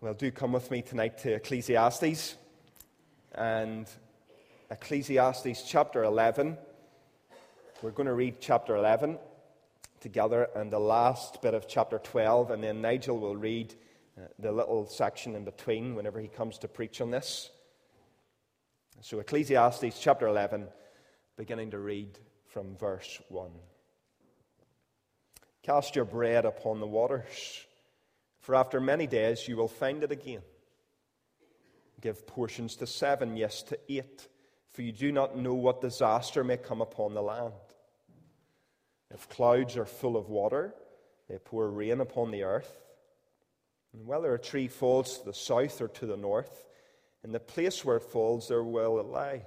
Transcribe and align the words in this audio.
Well, 0.00 0.14
do 0.14 0.30
come 0.30 0.52
with 0.52 0.70
me 0.70 0.80
tonight 0.80 1.18
to 1.22 1.32
Ecclesiastes 1.32 2.36
and 3.34 3.88
Ecclesiastes 4.70 5.64
chapter 5.66 6.04
11. 6.04 6.56
We're 7.82 7.90
going 7.90 8.06
to 8.06 8.14
read 8.14 8.36
chapter 8.38 8.76
11 8.76 9.18
together 10.00 10.50
and 10.54 10.72
the 10.72 10.78
last 10.78 11.42
bit 11.42 11.52
of 11.52 11.66
chapter 11.66 11.98
12, 11.98 12.52
and 12.52 12.62
then 12.62 12.80
Nigel 12.80 13.18
will 13.18 13.34
read 13.34 13.74
uh, 14.16 14.28
the 14.38 14.52
little 14.52 14.86
section 14.86 15.34
in 15.34 15.44
between 15.44 15.96
whenever 15.96 16.20
he 16.20 16.28
comes 16.28 16.58
to 16.58 16.68
preach 16.68 17.00
on 17.00 17.10
this. 17.10 17.50
So, 19.00 19.18
Ecclesiastes 19.18 19.98
chapter 19.98 20.28
11, 20.28 20.68
beginning 21.36 21.72
to 21.72 21.80
read 21.80 22.20
from 22.46 22.76
verse 22.76 23.20
1. 23.30 23.50
Cast 25.64 25.96
your 25.96 26.04
bread 26.04 26.44
upon 26.44 26.78
the 26.78 26.86
waters 26.86 27.64
for 28.48 28.54
after 28.54 28.80
many 28.80 29.06
days 29.06 29.46
you 29.46 29.58
will 29.58 29.68
find 29.68 30.02
it 30.02 30.10
again. 30.10 30.40
Give 32.00 32.26
portions 32.26 32.76
to 32.76 32.86
seven, 32.86 33.36
yes, 33.36 33.62
to 33.64 33.78
eight, 33.90 34.26
for 34.72 34.80
you 34.80 34.90
do 34.90 35.12
not 35.12 35.36
know 35.36 35.52
what 35.52 35.82
disaster 35.82 36.42
may 36.42 36.56
come 36.56 36.80
upon 36.80 37.12
the 37.12 37.20
land. 37.20 37.52
If 39.10 39.28
clouds 39.28 39.76
are 39.76 39.84
full 39.84 40.16
of 40.16 40.30
water, 40.30 40.74
they 41.28 41.36
pour 41.36 41.68
rain 41.68 42.00
upon 42.00 42.30
the 42.30 42.44
earth. 42.44 42.74
And 43.92 44.06
whether 44.06 44.32
a 44.32 44.38
tree 44.38 44.68
falls 44.68 45.18
to 45.18 45.26
the 45.26 45.34
south 45.34 45.82
or 45.82 45.88
to 45.88 46.06
the 46.06 46.16
north, 46.16 46.64
in 47.22 47.32
the 47.32 47.40
place 47.40 47.84
where 47.84 47.96
it 47.96 48.02
falls, 48.02 48.48
there 48.48 48.64
will 48.64 48.98
it 48.98 49.04
lie. 49.04 49.42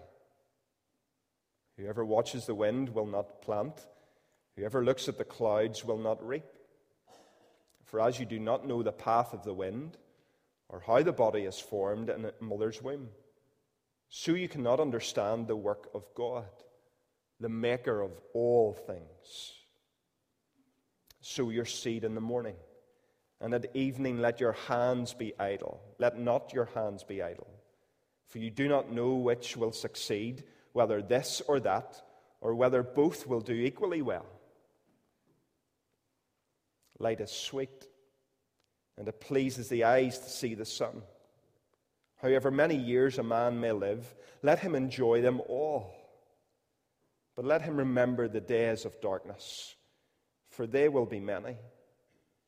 Whoever 1.76 2.06
watches 2.06 2.46
the 2.46 2.54
wind 2.54 2.90
will 2.90 3.08
not 3.08 3.42
plant, 3.42 3.84
whoever 4.56 4.86
looks 4.86 5.10
at 5.10 5.18
the 5.18 5.26
clouds 5.26 5.84
will 5.84 5.98
not 5.98 6.24
reap. 6.24 6.46
For 7.92 8.00
as 8.00 8.18
you 8.18 8.26
do 8.26 8.40
not 8.40 8.66
know 8.66 8.82
the 8.82 8.94
path 8.94 9.34
of 9.34 9.44
the 9.44 9.54
wind, 9.54 9.98
or 10.70 10.80
how 10.80 11.04
the 11.04 11.12
body 11.12 11.42
is 11.42 11.60
formed 11.60 12.10
in 12.10 12.24
a 12.24 12.32
mother's 12.40 12.82
womb, 12.82 13.10
so 14.08 14.34
you 14.34 14.48
cannot 14.48 14.80
understand 14.80 15.46
the 15.46 15.58
work 15.58 15.90
of 15.94 16.06
God, 16.16 16.50
the 17.42 17.50
maker 17.50 18.00
of 18.00 18.12
all 18.34 18.74
things. 18.74 19.52
Sow 21.20 21.50
your 21.50 21.66
seed 21.66 22.06
in 22.06 22.16
the 22.16 22.22
morning, 22.22 22.56
and 23.42 23.54
at 23.54 23.76
evening 23.76 24.20
let 24.22 24.40
your 24.40 24.54
hands 24.54 25.14
be 25.14 25.38
idle. 25.38 25.82
Let 26.00 26.18
not 26.18 26.54
your 26.54 26.70
hands 26.74 27.04
be 27.04 27.22
idle. 27.22 27.48
For 28.28 28.38
you 28.38 28.50
do 28.50 28.70
not 28.70 28.90
know 28.90 29.16
which 29.16 29.58
will 29.58 29.74
succeed, 29.74 30.46
whether 30.72 31.02
this 31.02 31.42
or 31.46 31.60
that, 31.60 32.02
or 32.40 32.56
whether 32.56 32.84
both 32.84 33.28
will 33.28 33.42
do 33.42 33.54
equally 33.54 34.02
well. 34.02 34.28
Light 37.02 37.20
is 37.20 37.32
sweet, 37.32 37.88
and 38.98 39.08
it 39.08 39.20
pleases 39.20 39.70
the 39.70 39.86
eyes 39.86 40.20
to 40.20 40.30
see 40.30 40.54
the 40.54 40.66
sun. 40.66 41.02
However 42.18 42.52
many 42.52 42.76
years 42.76 43.18
a 43.18 43.24
man 43.24 43.60
may 43.60 43.72
live, 43.72 44.14
let 44.44 44.60
him 44.60 44.76
enjoy 44.76 45.22
them 45.22 45.42
all. 45.50 45.96
But 47.36 47.46
let 47.46 47.64
him 47.64 47.78
remember 47.78 48.28
the 48.28 48.40
days 48.40 48.86
of 48.86 49.02
darkness, 49.02 49.76
for 50.50 50.68
they 50.68 50.90
will 50.90 51.08
be 51.08 51.20
many. 51.20 51.58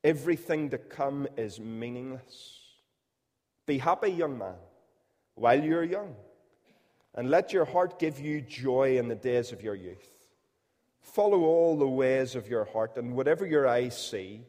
Everything 0.04 0.70
to 0.70 0.78
come 0.78 1.26
is 1.36 1.58
meaningless. 1.58 2.60
Be 3.66 3.78
happy, 3.78 4.10
young 4.12 4.38
man, 4.38 4.54
while 5.34 5.60
you're 5.60 5.82
young, 5.82 6.14
and 7.14 7.28
let 7.28 7.52
your 7.52 7.64
heart 7.64 7.98
give 7.98 8.20
you 8.20 8.40
joy 8.40 8.98
in 8.98 9.08
the 9.08 9.16
days 9.16 9.50
of 9.50 9.62
your 9.62 9.74
youth. 9.74 10.13
Follow 11.04 11.42
all 11.42 11.76
the 11.76 11.86
ways 11.86 12.34
of 12.34 12.48
your 12.48 12.64
heart, 12.64 12.96
and 12.96 13.14
whatever 13.14 13.46
your 13.46 13.68
eyes 13.68 13.96
see. 13.96 14.40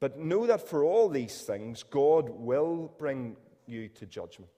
But 0.00 0.18
know 0.18 0.46
that 0.46 0.68
for 0.68 0.84
all 0.84 1.08
these 1.08 1.40
things, 1.42 1.82
God 1.82 2.28
will 2.28 2.92
bring 2.98 3.36
you 3.66 3.88
to 3.88 4.06
judgment. 4.06 4.50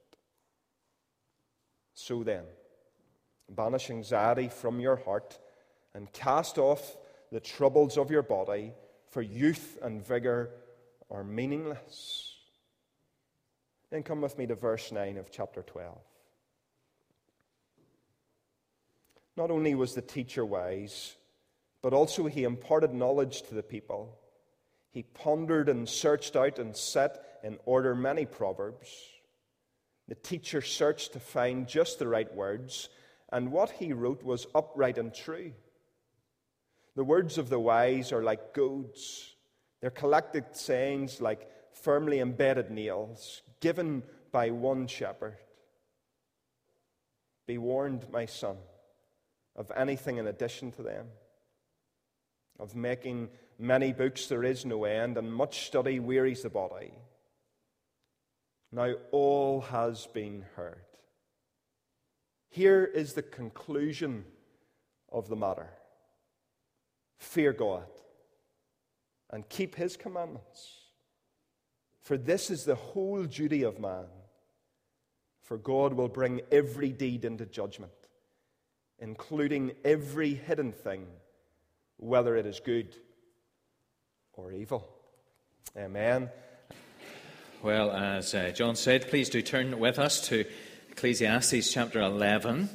So 1.94 2.24
then, 2.24 2.44
banish 3.48 3.90
anxiety 3.90 4.48
from 4.48 4.80
your 4.80 4.96
heart 4.96 5.38
and 5.94 6.12
cast 6.12 6.58
off 6.58 6.96
the 7.30 7.40
troubles 7.40 7.96
of 7.96 8.10
your 8.10 8.22
body, 8.22 8.72
for 9.10 9.22
youth 9.22 9.78
and 9.82 10.04
vigor 10.04 10.50
are 11.10 11.22
meaningless. 11.22 12.34
Then 13.90 14.02
come 14.02 14.20
with 14.20 14.38
me 14.38 14.46
to 14.46 14.54
verse 14.54 14.90
9 14.90 15.18
of 15.18 15.30
chapter 15.30 15.62
12. 15.62 15.98
Not 19.40 19.50
only 19.50 19.74
was 19.74 19.94
the 19.94 20.02
teacher 20.02 20.44
wise, 20.44 21.16
but 21.80 21.94
also 21.94 22.26
he 22.26 22.44
imparted 22.44 22.92
knowledge 22.92 23.40
to 23.44 23.54
the 23.54 23.62
people. 23.62 24.18
He 24.90 25.02
pondered 25.02 25.70
and 25.70 25.88
searched 25.88 26.36
out 26.36 26.58
and 26.58 26.76
set 26.76 27.38
in 27.42 27.58
order 27.64 27.94
many 27.94 28.26
proverbs. 28.26 28.94
The 30.08 30.14
teacher 30.14 30.60
searched 30.60 31.14
to 31.14 31.20
find 31.20 31.66
just 31.66 31.98
the 31.98 32.06
right 32.06 32.30
words, 32.34 32.90
and 33.32 33.50
what 33.50 33.70
he 33.70 33.94
wrote 33.94 34.22
was 34.22 34.46
upright 34.54 34.98
and 34.98 35.14
true. 35.14 35.54
The 36.94 37.04
words 37.04 37.38
of 37.38 37.48
the 37.48 37.58
wise 37.58 38.12
are 38.12 38.22
like 38.22 38.52
goads, 38.52 39.36
their 39.80 39.88
collected 39.88 40.54
sayings 40.54 41.22
like 41.22 41.48
firmly 41.72 42.20
embedded 42.20 42.70
nails, 42.70 43.40
given 43.60 44.02
by 44.32 44.50
one 44.50 44.86
shepherd. 44.86 45.38
Be 47.46 47.56
warned, 47.56 48.06
my 48.12 48.26
son, 48.26 48.58
of 49.60 49.70
anything 49.76 50.16
in 50.16 50.26
addition 50.26 50.72
to 50.72 50.82
them 50.82 51.06
of 52.58 52.74
making 52.74 53.28
many 53.58 53.92
books 53.92 54.26
there 54.26 54.42
is 54.42 54.64
no 54.64 54.84
end, 54.84 55.16
and 55.16 55.32
much 55.32 55.66
study 55.66 55.98
wearies 55.98 56.42
the 56.42 56.50
body. 56.50 56.92
Now 58.72 58.94
all 59.10 59.60
has 59.62 60.06
been 60.06 60.44
heard. 60.56 60.84
Here 62.48 62.84
is 62.84 63.12
the 63.12 63.22
conclusion 63.22 64.24
of 65.10 65.28
the 65.28 65.36
matter 65.36 65.70
fear 67.18 67.52
God 67.52 67.84
and 69.28 69.46
keep 69.48 69.74
his 69.74 69.96
commandments. 69.96 70.78
For 72.00 72.16
this 72.16 72.50
is 72.50 72.64
the 72.64 72.74
whole 72.74 73.24
duty 73.24 73.62
of 73.62 73.78
man. 73.78 74.06
For 75.42 75.58
God 75.58 75.92
will 75.92 76.08
bring 76.08 76.40
every 76.50 76.90
deed 76.92 77.24
into 77.24 77.44
judgment, 77.44 77.92
including 79.00 79.72
every 79.84 80.34
hidden 80.34 80.72
thing 80.72 81.06
whether 81.96 82.36
it 82.36 82.46
is 82.46 82.60
good 82.60 82.96
or 84.32 84.52
evil. 84.52 84.88
Amen. 85.76 86.30
Well, 87.62 87.90
as 87.92 88.34
uh, 88.34 88.52
John 88.54 88.74
said, 88.74 89.08
please 89.08 89.28
do 89.28 89.42
turn 89.42 89.78
with 89.78 89.98
us 89.98 90.28
to 90.28 90.46
Ecclesiastes 90.90 91.70
chapter 91.70 92.00
11. 92.00 92.70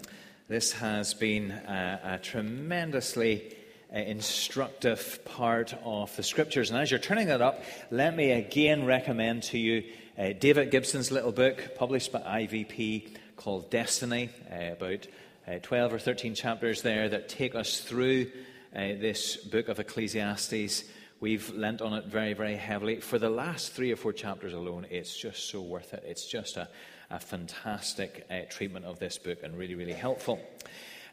This 0.47 0.73
has 0.73 1.15
been 1.15 1.49
a, 1.49 1.99
a 2.03 2.17
tremendously 2.19 3.55
uh, 3.91 3.97
instructive 3.97 5.25
part 5.25 5.73
of 5.83 6.15
the 6.15 6.23
scriptures. 6.23 6.69
And 6.69 6.79
as 6.79 6.91
you're 6.91 6.99
turning 6.99 7.27
that 7.27 7.41
up, 7.41 7.63
let 7.89 8.15
me 8.15 8.31
again 8.31 8.85
recommend 8.85 9.43
to 9.43 9.57
you 9.57 9.83
uh, 10.19 10.33
David 10.39 10.69
Gibson's 10.69 11.11
little 11.11 11.31
book 11.31 11.75
published 11.75 12.11
by 12.11 12.19
IVP 12.19 13.09
called 13.35 13.71
Destiny, 13.71 14.29
uh, 14.51 14.73
about 14.73 15.07
uh, 15.47 15.59
12 15.61 15.93
or 15.93 15.99
13 15.99 16.35
chapters 16.35 16.81
there 16.81 17.07
that 17.09 17.29
take 17.29 17.55
us 17.55 17.79
through 17.79 18.31
uh, 18.75 18.79
this 18.79 19.37
book 19.37 19.67
of 19.67 19.79
Ecclesiastes. 19.79 20.83
We've 21.19 21.49
lent 21.51 21.81
on 21.81 21.93
it 21.93 22.05
very, 22.05 22.33
very 22.33 22.55
heavily. 22.55 22.99
For 22.99 23.19
the 23.19 23.29
last 23.29 23.71
three 23.71 23.91
or 23.91 23.95
four 23.95 24.13
chapters 24.13 24.53
alone, 24.53 24.87
it's 24.89 25.15
just 25.15 25.49
so 25.49 25.61
worth 25.61 25.93
it. 25.93 26.03
It's 26.05 26.25
just 26.25 26.57
a, 26.57 26.67
a 27.09 27.19
fantastic 27.19 28.25
uh, 28.29 28.41
treatment 28.49 28.85
of 28.85 28.99
this 28.99 29.17
book 29.17 29.43
and 29.43 29.57
really, 29.57 29.75
really 29.75 29.93
helpful. 29.93 30.39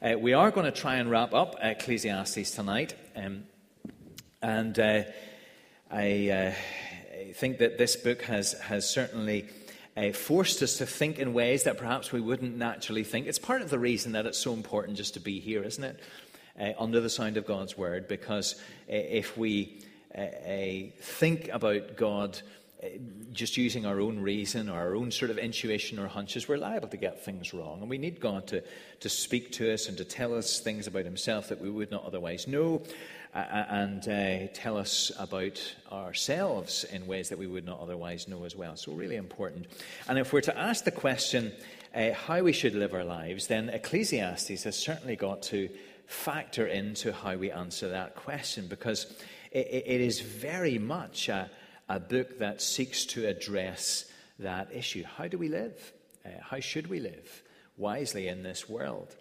Uh, 0.00 0.18
we 0.18 0.32
are 0.32 0.50
going 0.50 0.66
to 0.66 0.72
try 0.72 0.96
and 0.96 1.10
wrap 1.10 1.34
up 1.34 1.56
Ecclesiastes 1.62 2.50
tonight. 2.50 2.94
Um, 3.14 3.44
and 4.42 4.78
I, 5.90 6.30
uh, 6.30 6.52
think 7.32 7.58
that 7.58 7.78
this 7.78 7.96
book 7.96 8.22
has, 8.22 8.52
has 8.60 8.88
certainly 8.88 9.42
uh, 9.96 10.12
forced 10.12 10.62
us 10.62 10.78
to 10.78 10.86
think 10.86 11.18
in 11.18 11.34
ways 11.34 11.64
that 11.64 11.78
perhaps 11.78 12.12
we 12.12 12.20
wouldn't 12.20 12.56
naturally 12.56 13.04
think. 13.04 13.26
It's 13.26 13.38
part 13.38 13.62
of 13.62 13.70
the 13.70 13.78
reason 13.78 14.12
that 14.12 14.26
it's 14.26 14.38
so 14.38 14.52
important 14.52 14.96
just 14.96 15.14
to 15.14 15.20
be 15.20 15.40
here, 15.40 15.62
isn't 15.62 15.84
it? 15.84 16.00
uh, 16.58 16.72
under 16.78 17.00
the 17.00 17.10
sound 17.10 17.36
of 17.36 17.46
God's 17.46 17.76
word 17.76 18.08
because 18.08 18.54
uh, 18.54 18.58
if 18.88 19.36
we 19.36 19.80
uh, 20.16 20.26
think 21.00 21.48
about 21.48 21.96
God 21.96 22.40
uh, 22.82 22.88
just 23.32 23.56
using 23.56 23.86
our 23.86 24.00
own 24.00 24.18
reason 24.18 24.68
or 24.68 24.78
our 24.78 24.94
own 24.94 25.10
sort 25.10 25.30
of 25.30 25.38
intuition 25.38 25.98
or 25.98 26.08
hunches, 26.08 26.48
we're 26.48 26.58
liable 26.58 26.88
to 26.88 26.96
get 26.96 27.24
things 27.24 27.54
wrong. 27.54 27.80
And 27.80 27.88
we 27.88 27.98
need 27.98 28.20
God 28.20 28.46
to, 28.48 28.62
to 29.00 29.08
speak 29.08 29.52
to 29.52 29.72
us 29.72 29.88
and 29.88 29.96
to 29.98 30.04
tell 30.04 30.34
us 30.34 30.60
things 30.60 30.86
about 30.86 31.04
Himself 31.04 31.48
that 31.48 31.60
we 31.60 31.70
would 31.70 31.90
not 31.90 32.04
otherwise 32.04 32.46
know. 32.46 32.82
And 33.34 34.06
uh, 34.06 34.52
tell 34.52 34.76
us 34.76 35.10
about 35.18 35.58
ourselves 35.90 36.84
in 36.84 37.06
ways 37.06 37.30
that 37.30 37.38
we 37.38 37.46
would 37.46 37.64
not 37.64 37.80
otherwise 37.80 38.28
know 38.28 38.44
as 38.44 38.54
well. 38.54 38.76
So, 38.76 38.92
really 38.92 39.16
important. 39.16 39.66
And 40.06 40.18
if 40.18 40.32
we're 40.34 40.42
to 40.42 40.58
ask 40.58 40.84
the 40.84 40.90
question 40.90 41.52
uh, 41.94 42.12
how 42.12 42.42
we 42.42 42.52
should 42.52 42.74
live 42.74 42.92
our 42.92 43.04
lives, 43.04 43.46
then 43.46 43.70
Ecclesiastes 43.70 44.64
has 44.64 44.76
certainly 44.76 45.16
got 45.16 45.42
to 45.44 45.70
factor 46.06 46.66
into 46.66 47.12
how 47.12 47.36
we 47.36 47.50
answer 47.50 47.88
that 47.88 48.14
question 48.14 48.66
because 48.66 49.06
it, 49.50 49.84
it 49.86 50.00
is 50.02 50.20
very 50.20 50.78
much 50.78 51.30
a, 51.30 51.50
a 51.88 51.98
book 51.98 52.38
that 52.38 52.60
seeks 52.60 53.06
to 53.06 53.26
address 53.26 54.12
that 54.38 54.68
issue. 54.74 55.04
How 55.04 55.26
do 55.28 55.38
we 55.38 55.48
live? 55.48 55.92
Uh, 56.24 56.28
how 56.40 56.60
should 56.60 56.88
we 56.88 57.00
live 57.00 57.42
wisely 57.76 58.28
in 58.28 58.42
this 58.42 58.68
world? 58.68 59.14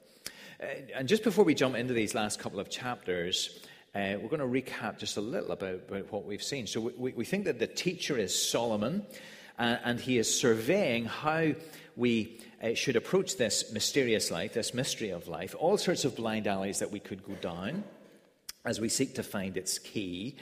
Uh, 0.62 0.66
and 0.96 1.08
just 1.08 1.24
before 1.24 1.46
we 1.46 1.56
jump 1.56 1.76
into 1.76 1.94
these 1.94 2.14
last 2.14 2.40
couple 2.40 2.60
of 2.60 2.70
chapters, 2.70 3.66
uh, 3.94 4.16
we're 4.22 4.30
going 4.30 4.40
to 4.40 4.46
recap 4.46 4.98
just 4.98 5.18
a 5.18 5.22
little 5.22 5.52
about, 5.52 5.82
about 5.90 6.12
what 6.12 6.26
we've 6.26 6.44
seen. 6.44 6.66
So 6.66 6.80
we, 6.80 7.12
we, 7.12 7.26
think 7.26 7.44
that 7.46 7.60
the 7.60 7.68
teacher 7.68 8.18
is 8.18 8.34
Solomon, 8.34 9.06
uh, 9.60 9.78
and 9.84 10.00
he 10.00 10.18
is 10.18 10.34
surveying 10.34 11.06
how 11.06 11.52
we 11.98 12.40
uh, 12.64 12.74
should 12.74 12.96
approach 12.96 13.36
this 13.36 13.74
mysterious 13.74 14.32
life, 14.32 14.54
this 14.54 14.74
mystery 14.74 15.10
of 15.10 15.28
life, 15.28 15.56
all 15.60 15.78
sorts 15.78 16.06
of 16.06 16.16
blind 16.16 16.48
alleys 16.48 16.80
that 16.80 16.92
we 16.92 17.00
could 17.00 17.24
go 17.26 17.34
down 17.36 17.84
as 18.64 18.80
we 18.80 18.88
seek 18.88 19.16
to 19.16 19.24
find 19.24 19.58
its 19.58 19.78
key. 19.78 20.36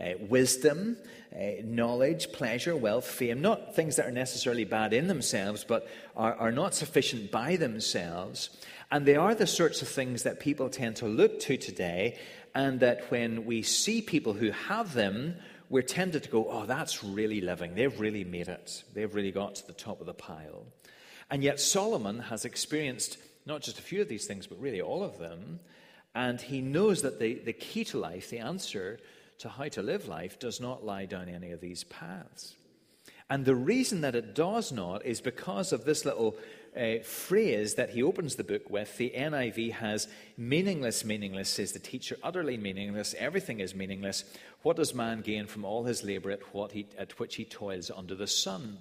Uh, 0.00 0.14
wisdom, 0.28 0.96
uh, 1.32 1.62
knowledge, 1.62 2.32
pleasure, 2.32 2.74
wealth, 2.74 3.06
fame, 3.06 3.40
not 3.40 3.76
things 3.76 3.94
that 3.94 4.06
are 4.06 4.12
necessarily 4.12 4.64
bad 4.64 4.92
in 4.92 5.06
themselves, 5.06 5.62
but 5.62 5.88
are, 6.16 6.34
are 6.34 6.50
not 6.50 6.74
sufficient 6.74 7.30
by 7.30 7.54
themselves. 7.54 8.50
And 8.90 9.06
they 9.06 9.14
are 9.14 9.36
the 9.36 9.46
sorts 9.46 9.82
of 9.82 9.88
things 9.88 10.24
that 10.24 10.40
people 10.40 10.68
tend 10.68 10.96
to 10.96 11.06
look 11.06 11.38
to 11.40 11.56
today, 11.56 12.18
and 12.54 12.80
that 12.80 13.10
when 13.10 13.44
we 13.44 13.62
see 13.62 14.00
people 14.00 14.32
who 14.32 14.50
have 14.50 14.94
them, 14.94 15.36
we're 15.68 15.82
tempted 15.82 16.22
to 16.22 16.28
go, 16.28 16.46
oh, 16.48 16.66
that's 16.66 17.02
really 17.02 17.40
living. 17.40 17.74
They've 17.74 17.98
really 17.98 18.24
made 18.24 18.48
it. 18.48 18.84
They've 18.94 19.12
really 19.12 19.32
got 19.32 19.56
to 19.56 19.66
the 19.66 19.72
top 19.72 20.00
of 20.00 20.06
the 20.06 20.14
pile. 20.14 20.66
And 21.30 21.42
yet, 21.42 21.58
Solomon 21.58 22.20
has 22.20 22.44
experienced 22.44 23.18
not 23.46 23.62
just 23.62 23.78
a 23.78 23.82
few 23.82 24.00
of 24.00 24.08
these 24.08 24.26
things, 24.26 24.46
but 24.46 24.60
really 24.60 24.80
all 24.80 25.02
of 25.02 25.18
them. 25.18 25.60
And 26.14 26.40
he 26.40 26.60
knows 26.60 27.02
that 27.02 27.18
the, 27.18 27.34
the 27.34 27.52
key 27.52 27.84
to 27.86 27.98
life, 27.98 28.30
the 28.30 28.38
answer 28.38 29.00
to 29.38 29.48
how 29.48 29.68
to 29.68 29.82
live 29.82 30.06
life 30.06 30.38
does 30.38 30.60
not 30.60 30.84
lie 30.84 31.06
down 31.06 31.28
any 31.28 31.50
of 31.50 31.60
these 31.60 31.84
paths. 31.84 32.54
And 33.28 33.44
the 33.44 33.54
reason 33.54 34.02
that 34.02 34.14
it 34.14 34.34
does 34.34 34.70
not 34.70 35.04
is 35.04 35.20
because 35.20 35.72
of 35.72 35.84
this 35.84 36.04
little 36.04 36.36
uh, 36.76 37.02
phrase 37.02 37.74
that 37.74 37.90
he 37.90 38.02
opens 38.02 38.36
the 38.36 38.44
book 38.44 38.68
with. 38.68 38.96
The 38.96 39.12
NIV 39.16 39.72
has 39.72 40.08
meaningless, 40.36 41.04
meaningless, 41.04 41.48
says 41.48 41.72
the 41.72 41.78
teacher, 41.78 42.16
utterly 42.22 42.56
meaningless. 42.56 43.14
Everything 43.18 43.60
is 43.60 43.74
meaningless. 43.74 44.24
What 44.62 44.76
does 44.76 44.94
man 44.94 45.20
gain 45.20 45.46
from 45.46 45.64
all 45.64 45.84
his 45.84 46.02
labor 46.02 46.30
at, 46.30 46.54
what 46.54 46.72
he, 46.72 46.86
at 46.98 47.18
which 47.18 47.36
he 47.36 47.44
toils 47.44 47.90
under 47.94 48.14
the 48.14 48.26
sun? 48.26 48.78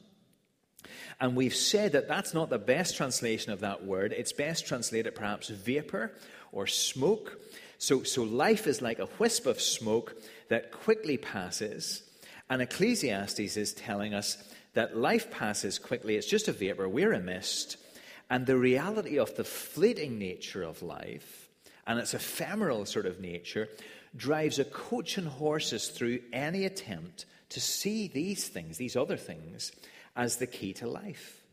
And 1.19 1.35
we've 1.35 1.55
said 1.55 1.93
that 1.93 2.07
that's 2.07 2.33
not 2.33 2.49
the 2.49 2.57
best 2.57 2.97
translation 2.97 3.51
of 3.51 3.61
that 3.61 3.85
word. 3.85 4.11
It's 4.11 4.33
best 4.33 4.67
translated 4.67 5.15
perhaps 5.15 5.49
vapor 5.49 6.11
or 6.51 6.67
smoke. 6.67 7.39
So, 7.77 8.03
so 8.03 8.23
life 8.23 8.67
is 8.67 8.81
like 8.81 8.99
a 8.99 9.09
wisp 9.19 9.45
of 9.45 9.61
smoke 9.61 10.15
that 10.49 10.71
quickly 10.71 11.17
passes. 11.17 12.03
And 12.49 12.61
Ecclesiastes 12.61 13.57
is 13.57 13.73
telling 13.73 14.13
us 14.13 14.37
that 14.73 14.97
life 14.97 15.31
passes 15.31 15.79
quickly. 15.79 16.15
It's 16.15 16.27
just 16.27 16.47
a 16.47 16.51
vapor. 16.51 16.89
We're 16.89 17.13
a 17.13 17.19
mist. 17.19 17.77
And 18.33 18.47
the 18.47 18.57
reality 18.57 19.19
of 19.19 19.35
the 19.35 19.43
fleeting 19.43 20.17
nature 20.17 20.63
of 20.63 20.81
life 20.81 21.49
and 21.85 21.99
its 21.99 22.15
ephemeral 22.15 22.87
sort 22.87 23.05
of 23.05 23.19
nature 23.19 23.69
drives 24.15 24.57
a 24.57 24.65
coach 24.65 25.19
and 25.19 25.27
horses 25.27 25.89
through 25.89 26.17
any 26.33 26.65
attempt 26.65 27.27
to 27.49 27.61
see 27.61 28.07
these 28.07 28.47
things, 28.47 28.77
these 28.77 28.95
other 28.95 29.17
things, 29.17 29.71
as 30.15 30.37
the 30.37 30.47
key 30.47 30.73
to 30.73 30.87
life. 30.87 31.43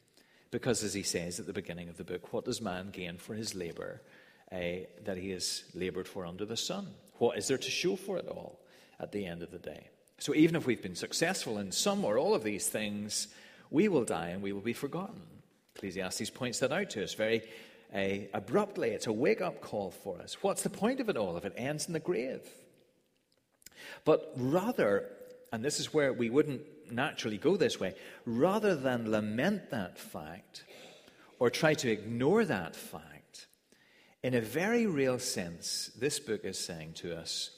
Because, 0.51 0.83
as 0.83 0.95
he 0.95 1.03
says 1.03 1.39
at 1.39 1.45
the 1.45 1.53
beginning 1.53 1.91
of 1.91 1.99
the 1.99 2.05
book, 2.05 2.33
what 2.33 2.47
does 2.47 2.63
man 2.63 2.89
gain 2.89 3.19
for 3.19 3.35
his 3.35 3.55
labor 3.55 4.01
uh, 4.51 4.87
that 5.05 5.19
he 5.19 5.29
has 5.33 5.65
labored 5.75 6.09
for 6.09 6.25
under 6.25 6.47
the 6.47 6.57
sun? 6.57 6.87
What 7.19 7.37
is 7.37 7.47
there 7.47 7.59
to 7.59 7.71
show 7.71 7.97
for 7.97 8.17
it 8.17 8.27
all 8.27 8.59
at 8.99 9.13
the 9.13 9.27
end 9.27 9.43
of 9.43 9.51
the 9.51 9.59
day? 9.59 9.89
So, 10.17 10.35
even 10.35 10.57
if 10.57 10.65
we've 10.65 10.83
been 10.83 10.97
successful 10.97 11.59
in 11.59 11.73
some 11.73 12.07
or 12.07 12.17
all 12.17 12.35
of 12.35 12.43
these 12.43 12.69
things, 12.71 13.29
we 13.71 13.89
will 13.89 14.05
die 14.05 14.29
and 14.29 14.43
we 14.43 14.55
will 14.55 14.63
be 14.63 14.73
forgotten. 14.73 15.40
Ecclesiastes 15.81 16.29
points 16.29 16.59
that 16.59 16.73
out 16.73 16.91
to 16.91 17.03
us 17.03 17.15
very 17.15 17.41
uh, 17.95 18.27
abruptly. 18.35 18.91
It's 18.91 19.07
a 19.07 19.13
wake 19.13 19.41
up 19.41 19.63
call 19.63 19.91
for 19.91 20.21
us. 20.21 20.37
What's 20.43 20.63
the 20.63 20.69
point 20.69 21.01
of 21.01 21.09
it 21.09 21.17
all 21.17 21.39
if 21.39 21.47
it 21.47 21.55
ends 21.57 21.87
in 21.87 21.95
the 21.95 22.01
grave? 22.01 22.43
But 24.05 24.31
rather, 24.37 25.07
and 25.51 25.65
this 25.65 25.81
is 25.81 25.95
where 25.95 26.13
we 26.13 26.29
wouldn't 26.29 26.61
naturally 26.93 27.39
go 27.39 27.57
this 27.57 27.81
way, 27.81 27.95
rather 28.27 28.77
than 28.77 29.11
lament 29.11 29.71
that 29.71 29.99
fact 29.99 30.65
or 31.39 31.49
try 31.49 31.73
to 31.73 31.91
ignore 31.91 32.45
that 32.45 32.77
fact, 32.77 33.47
in 34.23 34.35
a 34.35 34.41
very 34.43 34.87
real 34.87 35.19
sense, 35.19 35.91
this 35.99 36.21
book 36.21 36.45
is 36.45 36.59
saying 36.59 36.93
to 36.97 37.17
us 37.17 37.53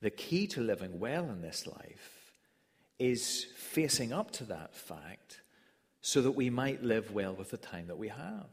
the 0.00 0.08
key 0.08 0.46
to 0.46 0.62
living 0.62 0.98
well 0.98 1.24
in 1.24 1.42
this 1.42 1.66
life 1.66 2.32
is 2.98 3.44
facing 3.56 4.10
up 4.10 4.30
to 4.30 4.44
that 4.44 4.74
fact 4.74 5.42
so 6.00 6.22
that 6.22 6.32
we 6.32 6.50
might 6.50 6.82
live 6.82 7.12
well 7.12 7.34
with 7.34 7.50
the 7.50 7.56
time 7.56 7.88
that 7.88 7.98
we 7.98 8.08
have. 8.08 8.46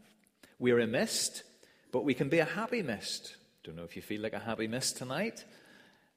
We're 0.59 0.79
a 0.79 0.87
mist, 0.87 1.43
but 1.91 2.03
we 2.03 2.13
can 2.13 2.29
be 2.29 2.39
a 2.39 2.45
happy 2.45 2.81
mist. 2.81 3.35
Don't 3.63 3.75
know 3.75 3.83
if 3.83 3.95
you 3.95 4.01
feel 4.01 4.21
like 4.21 4.33
a 4.33 4.39
happy 4.39 4.67
mist 4.67 4.97
tonight. 4.97 5.43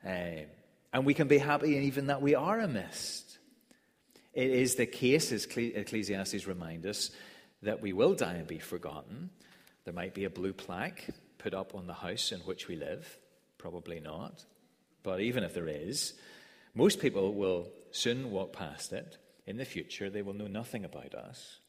Uh, 0.04 0.44
and 0.92 1.04
we 1.04 1.14
can 1.14 1.28
be 1.28 1.38
happy 1.38 1.70
even 1.70 2.06
that 2.06 2.22
we 2.22 2.34
are 2.34 2.60
a 2.60 2.68
mist. 2.68 3.38
It 4.32 4.50
is 4.50 4.76
the 4.76 4.86
case, 4.86 5.32
as 5.32 5.44
Ecclesiastes 5.44 6.46
reminds 6.46 6.86
us, 6.86 7.10
that 7.62 7.82
we 7.82 7.92
will 7.92 8.14
die 8.14 8.34
and 8.34 8.46
be 8.46 8.58
forgotten. 8.58 9.30
There 9.84 9.94
might 9.94 10.14
be 10.14 10.24
a 10.24 10.30
blue 10.30 10.52
plaque 10.52 11.06
put 11.38 11.54
up 11.54 11.74
on 11.74 11.86
the 11.86 11.94
house 11.94 12.32
in 12.32 12.40
which 12.40 12.68
we 12.68 12.76
live. 12.76 13.18
Probably 13.58 14.00
not. 14.00 14.44
But 15.02 15.20
even 15.20 15.44
if 15.44 15.54
there 15.54 15.68
is, 15.68 16.14
most 16.74 17.00
people 17.00 17.34
will 17.34 17.68
soon 17.90 18.30
walk 18.30 18.52
past 18.52 18.92
it. 18.92 19.16
In 19.48 19.56
the 19.56 19.64
future, 19.64 20.10
they 20.10 20.20
will 20.20 20.34
know 20.34 20.46
nothing 20.46 20.84
about 20.84 21.14
us. 21.14 21.60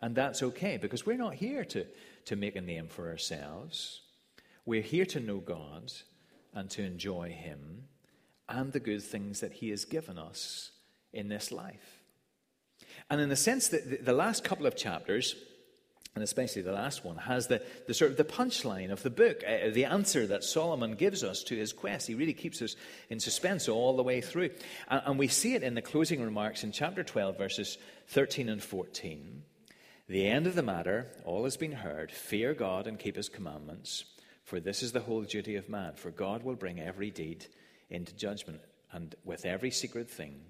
And 0.00 0.14
that's 0.14 0.40
okay 0.40 0.76
because 0.76 1.04
we're 1.04 1.16
not 1.16 1.34
here 1.34 1.64
to, 1.64 1.84
to 2.26 2.36
make 2.36 2.54
a 2.54 2.60
name 2.60 2.86
for 2.86 3.08
ourselves. 3.08 4.02
We're 4.64 4.82
here 4.82 5.04
to 5.06 5.18
know 5.18 5.38
God 5.38 5.92
and 6.54 6.70
to 6.70 6.84
enjoy 6.84 7.30
Him 7.30 7.88
and 8.48 8.72
the 8.72 8.78
good 8.78 9.02
things 9.02 9.40
that 9.40 9.54
He 9.54 9.70
has 9.70 9.84
given 9.84 10.16
us 10.16 10.70
in 11.12 11.28
this 11.28 11.50
life. 11.50 12.04
And 13.10 13.20
in 13.20 13.32
a 13.32 13.36
sense, 13.36 13.66
the, 13.66 13.98
the 14.00 14.12
last 14.12 14.44
couple 14.44 14.66
of 14.66 14.76
chapters, 14.76 15.34
and 16.14 16.24
especially 16.24 16.62
the 16.62 16.72
last 16.72 17.04
one, 17.04 17.16
has 17.16 17.46
the, 17.46 17.62
the 17.86 17.94
sort 17.94 18.10
of 18.10 18.16
the 18.16 18.24
punchline 18.24 18.90
of 18.90 19.02
the 19.02 19.10
book, 19.10 19.42
uh, 19.46 19.70
the 19.70 19.84
answer 19.84 20.26
that 20.26 20.42
Solomon 20.42 20.94
gives 20.94 21.22
us 21.22 21.42
to 21.44 21.56
his 21.56 21.72
quest. 21.72 22.06
He 22.06 22.14
really 22.14 22.34
keeps 22.34 22.60
us 22.60 22.76
in 23.08 23.20
suspense 23.20 23.68
all 23.68 23.96
the 23.96 24.02
way 24.02 24.20
through. 24.20 24.50
And, 24.88 25.02
and 25.04 25.18
we 25.18 25.28
see 25.28 25.54
it 25.54 25.62
in 25.62 25.74
the 25.74 25.82
closing 25.82 26.22
remarks 26.22 26.64
in 26.64 26.72
chapter 26.72 27.04
12, 27.04 27.38
verses 27.38 27.78
13 28.08 28.48
and 28.48 28.62
14. 28.62 29.42
The 30.08 30.26
end 30.26 30.46
of 30.46 30.54
the 30.54 30.62
matter, 30.62 31.06
all 31.24 31.44
has 31.44 31.56
been 31.58 31.72
heard. 31.72 32.10
Fear 32.10 32.54
God 32.54 32.86
and 32.86 32.98
keep 32.98 33.16
his 33.16 33.28
commandments, 33.28 34.04
for 34.42 34.58
this 34.58 34.82
is 34.82 34.92
the 34.92 35.00
whole 35.00 35.22
duty 35.22 35.56
of 35.56 35.68
man. 35.68 35.92
For 35.96 36.10
God 36.10 36.42
will 36.42 36.56
bring 36.56 36.80
every 36.80 37.10
deed 37.10 37.46
into 37.90 38.16
judgment, 38.16 38.60
and 38.90 39.14
with 39.24 39.44
every 39.44 39.70
secret 39.70 40.10
thing, 40.10 40.40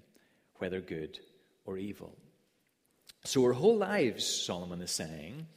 whether 0.58 0.80
good 0.80 1.18
or 1.64 1.76
evil. 1.76 2.16
So, 3.28 3.44
our 3.44 3.52
whole 3.52 3.76
lives, 3.76 4.24
Solomon 4.24 4.80
is 4.80 4.90
saying, 4.90 5.48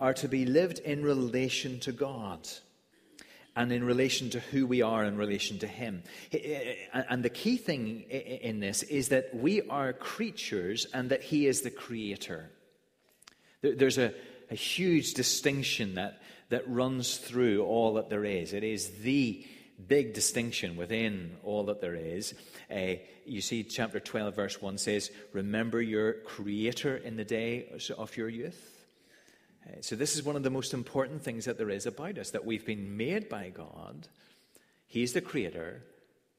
are 0.00 0.14
to 0.14 0.28
be 0.28 0.46
lived 0.46 0.78
in 0.78 1.02
relation 1.02 1.80
to 1.80 1.90
God 1.90 2.46
and 3.56 3.72
in 3.72 3.82
relation 3.82 4.30
to 4.30 4.38
who 4.38 4.64
we 4.64 4.80
are 4.80 5.02
in 5.04 5.16
relation 5.16 5.58
to 5.58 5.66
Him. 5.66 6.04
Eh, 6.32 6.38
eh, 6.38 7.02
and 7.08 7.24
the 7.24 7.28
key 7.28 7.56
thing 7.56 8.02
in 8.02 8.60
this 8.60 8.84
is 8.84 9.08
that 9.08 9.34
we 9.34 9.62
are 9.62 9.92
creatures 9.92 10.86
and 10.94 11.10
that 11.10 11.20
He 11.20 11.48
is 11.48 11.62
the 11.62 11.70
Creator. 11.70 12.48
There's 13.60 13.98
a, 13.98 14.14
a 14.52 14.54
huge 14.54 15.14
distinction 15.14 15.96
that, 15.96 16.22
that 16.50 16.62
runs 16.70 17.16
through 17.16 17.64
all 17.64 17.94
that 17.94 18.08
there 18.08 18.24
is. 18.24 18.52
It 18.52 18.62
is 18.62 19.00
the 19.00 19.44
big 19.88 20.14
distinction 20.14 20.76
within 20.76 21.36
all 21.42 21.64
that 21.64 21.80
there 21.80 21.94
is. 21.94 22.34
Uh, 22.70 22.94
you 23.24 23.40
see, 23.40 23.62
chapter 23.62 24.00
12, 24.00 24.34
verse 24.34 24.62
1 24.62 24.78
says, 24.78 25.10
Remember 25.32 25.80
your 25.80 26.14
Creator 26.14 26.96
in 26.96 27.16
the 27.16 27.24
day 27.24 27.66
of 27.96 28.16
your 28.16 28.28
youth. 28.28 28.86
Uh, 29.66 29.80
so, 29.80 29.96
this 29.96 30.14
is 30.14 30.22
one 30.22 30.36
of 30.36 30.42
the 30.42 30.50
most 30.50 30.72
important 30.72 31.22
things 31.22 31.44
that 31.44 31.58
there 31.58 31.70
is 31.70 31.86
about 31.86 32.18
us 32.18 32.30
that 32.30 32.44
we've 32.44 32.64
been 32.64 32.96
made 32.96 33.28
by 33.28 33.50
God. 33.50 34.08
He's 34.86 35.12
the 35.12 35.20
Creator, 35.20 35.82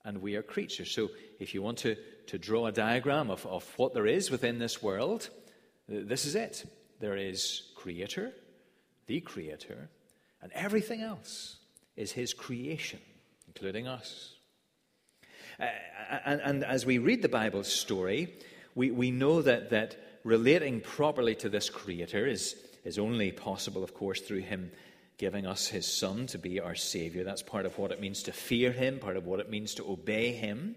and 0.06 0.22
we 0.22 0.36
are 0.36 0.44
creatures. 0.44 0.92
So, 0.92 1.10
if 1.40 1.54
you 1.54 1.62
want 1.62 1.80
to, 1.80 1.98
to 2.28 2.38
draw 2.38 2.68
a 2.68 2.72
diagram 2.72 3.30
of, 3.30 3.46
of 3.46 3.72
what 3.78 3.94
there 3.94 4.08
is 4.08 4.32
within 4.32 4.60
this 4.60 4.82
world, 4.82 5.30
this 5.88 6.26
is 6.26 6.36
it. 6.36 6.66
There 7.00 7.18
is 7.18 7.64
Creator, 7.76 8.34
the 9.08 9.22
Creator, 9.22 9.90
and 10.42 10.52
everything 10.54 11.02
else 11.02 11.58
is 11.96 12.12
His 12.12 12.34
creation, 12.34 13.00
including 13.58 13.88
us. 13.88 14.36
Uh, 15.60 15.66
and, 16.26 16.42
and, 16.42 16.64
as 16.64 16.86
we 16.86 17.00
read 17.00 17.24
the 17.24 17.30
Bible 17.30 17.64
story, 17.64 18.32
we, 18.76 18.92
we 18.92 19.10
know 19.10 19.42
that, 19.42 19.72
that 19.72 19.96
relating 20.24 20.80
properly 20.80 21.34
to 21.34 21.50
this 21.50 21.68
Creator 21.68 22.28
is, 22.28 22.56
is 22.84 23.00
only 23.00 23.32
possible, 23.32 23.84
of 23.84 23.96
course, 23.96 24.22
through 24.22 24.42
Him 24.42 24.72
giving 25.18 25.48
us 25.48 25.68
His 25.68 25.92
Son 25.92 26.28
to 26.28 26.38
be 26.38 26.60
our 26.60 26.76
Savior. 26.76 27.24
That's 27.24 27.42
part 27.42 27.66
of 27.66 27.80
what 27.80 27.92
it 27.92 28.00
means 28.00 28.22
to 28.24 28.32
fear 28.32 28.72
Him, 28.72 29.00
part 29.00 29.18
of 29.18 29.26
what 29.26 29.40
it 29.40 29.50
means 29.50 29.74
to 29.76 29.90
obey 29.90 30.34
Him. 30.34 30.76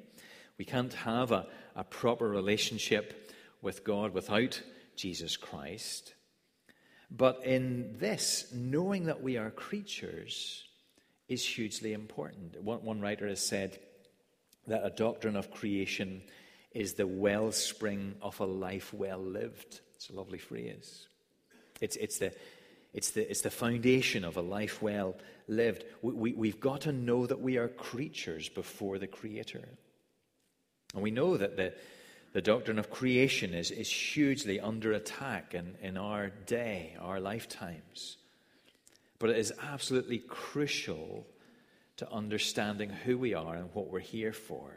We 0.57 0.65
can't 0.65 0.95
have 0.95 1.33
a, 1.33 1.47
a 1.77 1.85
proper 1.85 2.27
relationship 2.27 3.35
with 3.61 3.85
God 3.85 4.15
without 4.15 4.63
Jesus 4.97 5.37
Christ. 5.37 6.15
But 7.11 7.45
in 7.45 7.99
this, 7.99 8.51
knowing 8.55 9.05
that 9.05 9.23
we 9.23 9.37
are 9.37 9.51
creatures 9.51 10.65
is 11.31 11.47
hugely 11.47 11.93
important. 11.93 12.61
One, 12.63 12.85
one 12.85 13.01
writer 13.01 13.29
has 13.29 13.41
said 13.41 13.79
that 14.67 14.85
a 14.85 14.91
doctrine 14.91 15.37
of 15.37 15.51
creation 15.51 16.23
is 16.73 16.95
the 16.95 17.07
wellspring 17.07 18.17
of 18.21 18.39
a 18.41 18.45
life 18.45 18.93
well 18.93 19.21
lived. 19.21 19.81
It's 19.95 20.11
a 20.11 20.15
lovely 20.15 20.39
phrase. 20.39 21.07
It's, 21.81 21.97
it's, 21.97 22.19
the, 22.19 22.35
it's, 22.93 23.11
the, 23.11 23.31
it's 23.31 23.43
the 23.43 23.51
foundation 23.51 24.25
of 24.25 24.37
a 24.37 24.43
life 24.43 24.83
well 24.83 25.17
lived. 25.47 25.85
We, 26.03 26.13
we, 26.13 26.33
we've 26.33 26.61
got 26.61 26.83
to 26.83 26.93
know 26.93 27.27
that 27.27 27.41
we 27.41 27.57
are 27.57 27.69
creatures 27.69 28.49
before 28.49 28.99
the 28.99 29.07
Creator. 29.07 29.69
And 30.95 31.03
we 31.03 31.13
know 31.13 31.37
that 31.37 31.57
the, 31.57 31.75
the 32.33 32.43
doctrine 32.43 32.79
of 32.81 32.91
creation 32.91 33.55
is, 33.55 33.71
is 33.71 33.89
hugely 33.89 34.59
under 34.59 34.93
attack 34.93 35.55
in, 35.55 35.77
in 35.81 35.97
our 35.97 36.31
day, 36.31 36.97
our 37.01 37.21
lifetimes. 37.21 38.17
But 39.21 39.31
it 39.31 39.37
is 39.37 39.53
absolutely 39.62 40.19
crucial 40.19 41.27
to 41.99 42.11
understanding 42.11 42.91
who 42.91 43.17
we 43.17 43.35
are 43.35 43.55
and 43.55 43.71
what 43.73 43.89
we're 43.89 44.00
here 44.00 44.33
for. 44.33 44.73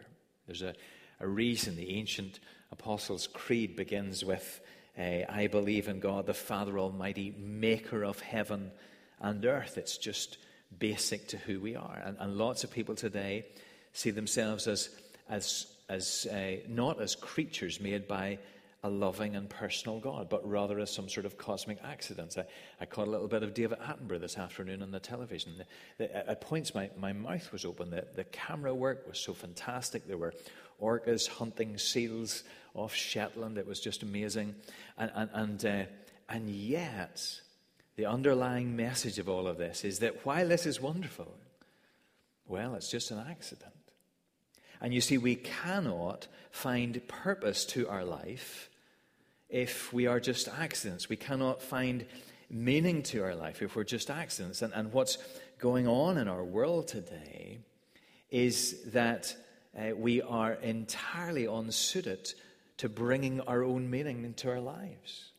There's 0.46 0.62
a, 0.62 0.76
a 1.20 1.28
reason 1.28 1.76
the 1.76 1.96
ancient 1.96 2.40
Apostles' 2.72 3.26
Creed 3.26 3.76
begins 3.76 4.24
with 4.24 4.62
uh, 4.98 5.22
I 5.28 5.48
believe 5.48 5.88
in 5.88 6.00
God, 6.00 6.28
the 6.28 6.34
Father 6.34 6.78
Almighty, 6.78 7.34
maker 7.38 8.04
of 8.04 8.20
heaven 8.20 8.72
and 9.20 9.44
earth. 9.44 9.78
It's 9.78 9.98
just 9.98 10.38
basic 10.78 11.28
to 11.30 11.38
who 11.38 11.60
we 11.60 11.76
are. 11.76 12.02
And, 12.06 12.18
and 12.20 12.38
lots 12.38 12.64
of 12.64 12.72
people 12.72 12.94
today 12.94 13.46
see 13.94 14.12
themselves 14.12 14.68
as, 14.68 14.90
as, 15.30 15.68
as 15.90 16.28
uh, 16.32 16.58
not 16.68 17.02
as 17.02 17.16
creatures 17.16 17.80
made 17.80 18.08
by 18.08 18.38
a 18.84 18.90
loving 18.90 19.36
and 19.36 19.50
personal 19.50 20.00
God, 20.00 20.30
but 20.30 20.48
rather 20.48 20.78
as 20.80 20.92
some 20.92 21.08
sort 21.08 21.26
of 21.26 21.38
cosmic 21.38 21.78
accidents. 21.86 22.38
I, 22.38 22.44
I 22.82 22.86
caught 22.86 23.08
a 23.08 23.12
little 23.12 23.30
bit 23.30 23.42
of 23.42 23.54
David 23.54 23.80
Attenborough 23.80 24.20
this 24.20 24.38
afternoon 24.38 24.82
on 24.82 24.92
the 24.92 25.00
television. 25.00 25.54
The, 25.58 25.66
the, 26.06 26.30
at 26.30 26.42
points, 26.42 26.76
my, 26.76 26.90
my 27.00 27.14
mouth 27.14 27.50
was 27.54 27.64
open. 27.64 27.92
The, 27.92 28.06
the 28.14 28.26
camera 28.26 28.76
work 28.76 29.08
was 29.08 29.20
so 29.20 29.34
fantastic. 29.34 30.06
There 30.06 30.18
were 30.18 30.34
orcas 30.82 31.28
hunting 31.28 31.78
seals 31.78 32.44
off 32.74 32.94
Shetland. 32.94 33.58
It 33.58 33.66
was 33.66 33.80
just 33.80 34.04
amazing. 34.04 34.54
And, 34.98 35.12
and, 35.16 35.30
and, 35.34 35.66
uh, 35.66 35.84
and 36.28 36.50
yet, 36.50 37.40
the 37.96 38.06
underlying 38.06 38.76
message 38.76 39.18
of 39.18 39.30
all 39.30 39.48
of 39.48 39.58
this 39.58 39.86
is 39.86 40.00
that 40.00 40.26
while 40.26 40.50
this 40.50 40.66
is 40.66 40.82
wonderful, 40.82 41.34
well, 42.48 42.76
it's 42.76 42.92
just 42.92 43.12
an 43.12 43.24
accident. 43.30 43.72
And 44.82 44.94
you 44.94 45.00
see, 45.00 45.18
we 45.18 45.36
cannot 45.36 46.28
find 46.52 47.08
purpose 47.08 47.64
to 47.68 47.88
our 47.88 48.04
life 48.04 48.70
if 49.50 49.94
we 49.94 50.08
are 50.08 50.20
just 50.20 50.48
accidents. 50.48 51.10
We 51.10 51.16
cannot 51.16 51.62
find 51.62 52.06
meaning 52.50 53.04
to 53.04 53.24
our 53.24 53.36
life 53.36 53.62
if 53.62 53.76
we're 53.76 53.84
just 53.84 54.10
accidents. 54.10 54.62
And, 54.62 54.74
and 54.74 54.94
what's 54.94 55.18
going 55.60 55.88
on 55.88 56.18
in 56.18 56.28
our 56.28 56.44
world 56.44 56.88
today 56.88 57.60
is 58.30 58.82
that 58.92 59.36
uh, 59.78 59.96
we 59.96 60.22
are 60.22 60.54
entirely 60.54 61.46
unsuited 61.46 62.34
to 62.78 62.90
bringing 62.90 63.42
our 63.42 63.64
own 63.64 63.90
meaning 63.90 64.24
into 64.24 64.50
our 64.50 64.60
lives. 64.60 65.32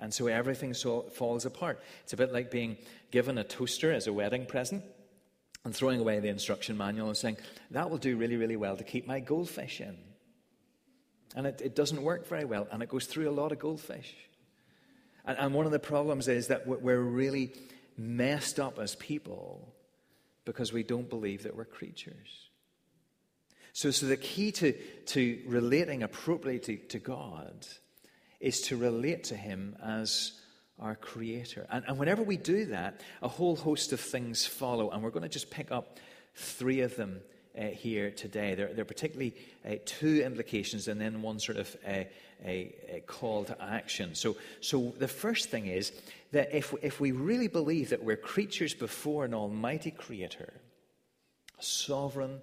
And 0.00 0.12
so 0.12 0.26
everything 0.26 0.74
so 0.74 1.02
falls 1.02 1.46
apart. 1.46 1.80
It's 2.02 2.12
a 2.12 2.16
bit 2.16 2.32
like 2.32 2.50
being 2.50 2.76
given 3.12 3.38
a 3.38 3.44
toaster 3.44 3.92
as 3.92 4.08
a 4.08 4.12
wedding 4.12 4.46
present 4.46 4.82
and 5.64 5.74
throwing 5.74 6.00
away 6.00 6.18
the 6.18 6.28
instruction 6.28 6.76
manual 6.76 7.08
and 7.08 7.16
saying, 7.16 7.36
that 7.70 7.88
will 7.88 7.98
do 7.98 8.16
really, 8.16 8.36
really 8.36 8.56
well 8.56 8.76
to 8.76 8.84
keep 8.84 9.06
my 9.06 9.20
goldfish 9.20 9.80
in. 9.80 9.96
And 11.34 11.46
it, 11.46 11.60
it 11.62 11.74
doesn't 11.74 12.02
work 12.02 12.26
very 12.26 12.44
well, 12.44 12.68
and 12.70 12.82
it 12.82 12.88
goes 12.88 13.06
through 13.06 13.28
a 13.28 13.32
lot 13.32 13.52
of 13.52 13.58
goldfish. 13.58 14.14
And, 15.24 15.38
and 15.38 15.54
one 15.54 15.66
of 15.66 15.72
the 15.72 15.78
problems 15.78 16.28
is 16.28 16.48
that 16.48 16.66
we're 16.66 17.00
really 17.00 17.52
messed 17.96 18.60
up 18.60 18.78
as 18.78 18.94
people 18.96 19.72
because 20.44 20.72
we 20.72 20.82
don't 20.82 21.08
believe 21.08 21.44
that 21.44 21.56
we're 21.56 21.64
creatures. 21.64 22.48
So, 23.72 23.90
so 23.90 24.06
the 24.06 24.16
key 24.16 24.52
to, 24.52 24.72
to 25.06 25.40
relating 25.46 26.02
appropriately 26.02 26.76
to, 26.76 26.88
to 26.88 26.98
God 26.98 27.66
is 28.40 28.60
to 28.62 28.76
relate 28.76 29.24
to 29.24 29.36
Him 29.36 29.76
as 29.82 30.32
our 30.78 30.94
Creator. 30.94 31.66
And, 31.70 31.84
and 31.86 31.98
whenever 31.98 32.22
we 32.22 32.36
do 32.36 32.66
that, 32.66 33.00
a 33.22 33.28
whole 33.28 33.56
host 33.56 33.92
of 33.92 34.00
things 34.00 34.44
follow. 34.44 34.90
And 34.90 35.02
we're 35.02 35.10
going 35.10 35.22
to 35.22 35.28
just 35.28 35.50
pick 35.50 35.70
up 35.70 35.98
three 36.34 36.80
of 36.80 36.96
them 36.96 37.20
uh, 37.58 37.66
here 37.66 38.10
today. 38.10 38.54
There, 38.54 38.72
there 38.72 38.82
are 38.82 38.86
particularly 38.86 39.34
uh, 39.66 39.76
two 39.84 40.22
implications 40.22 40.88
and 40.88 41.00
then 41.00 41.22
one 41.22 41.38
sort 41.38 41.58
of 41.58 41.76
uh, 41.86 42.04
a, 42.44 43.02
call 43.06 43.44
to 43.44 43.62
action. 43.62 44.14
So, 44.14 44.36
so 44.60 44.94
the 44.98 45.08
first 45.08 45.50
thing 45.50 45.66
is 45.66 45.92
that 46.32 46.54
if, 46.54 46.74
if 46.82 47.00
we 47.00 47.12
really 47.12 47.48
believe 47.48 47.90
that 47.90 48.02
we're 48.02 48.16
creatures 48.16 48.74
before 48.74 49.24
an 49.24 49.34
almighty 49.34 49.90
creator, 49.90 50.52
sovereign, 51.60 52.40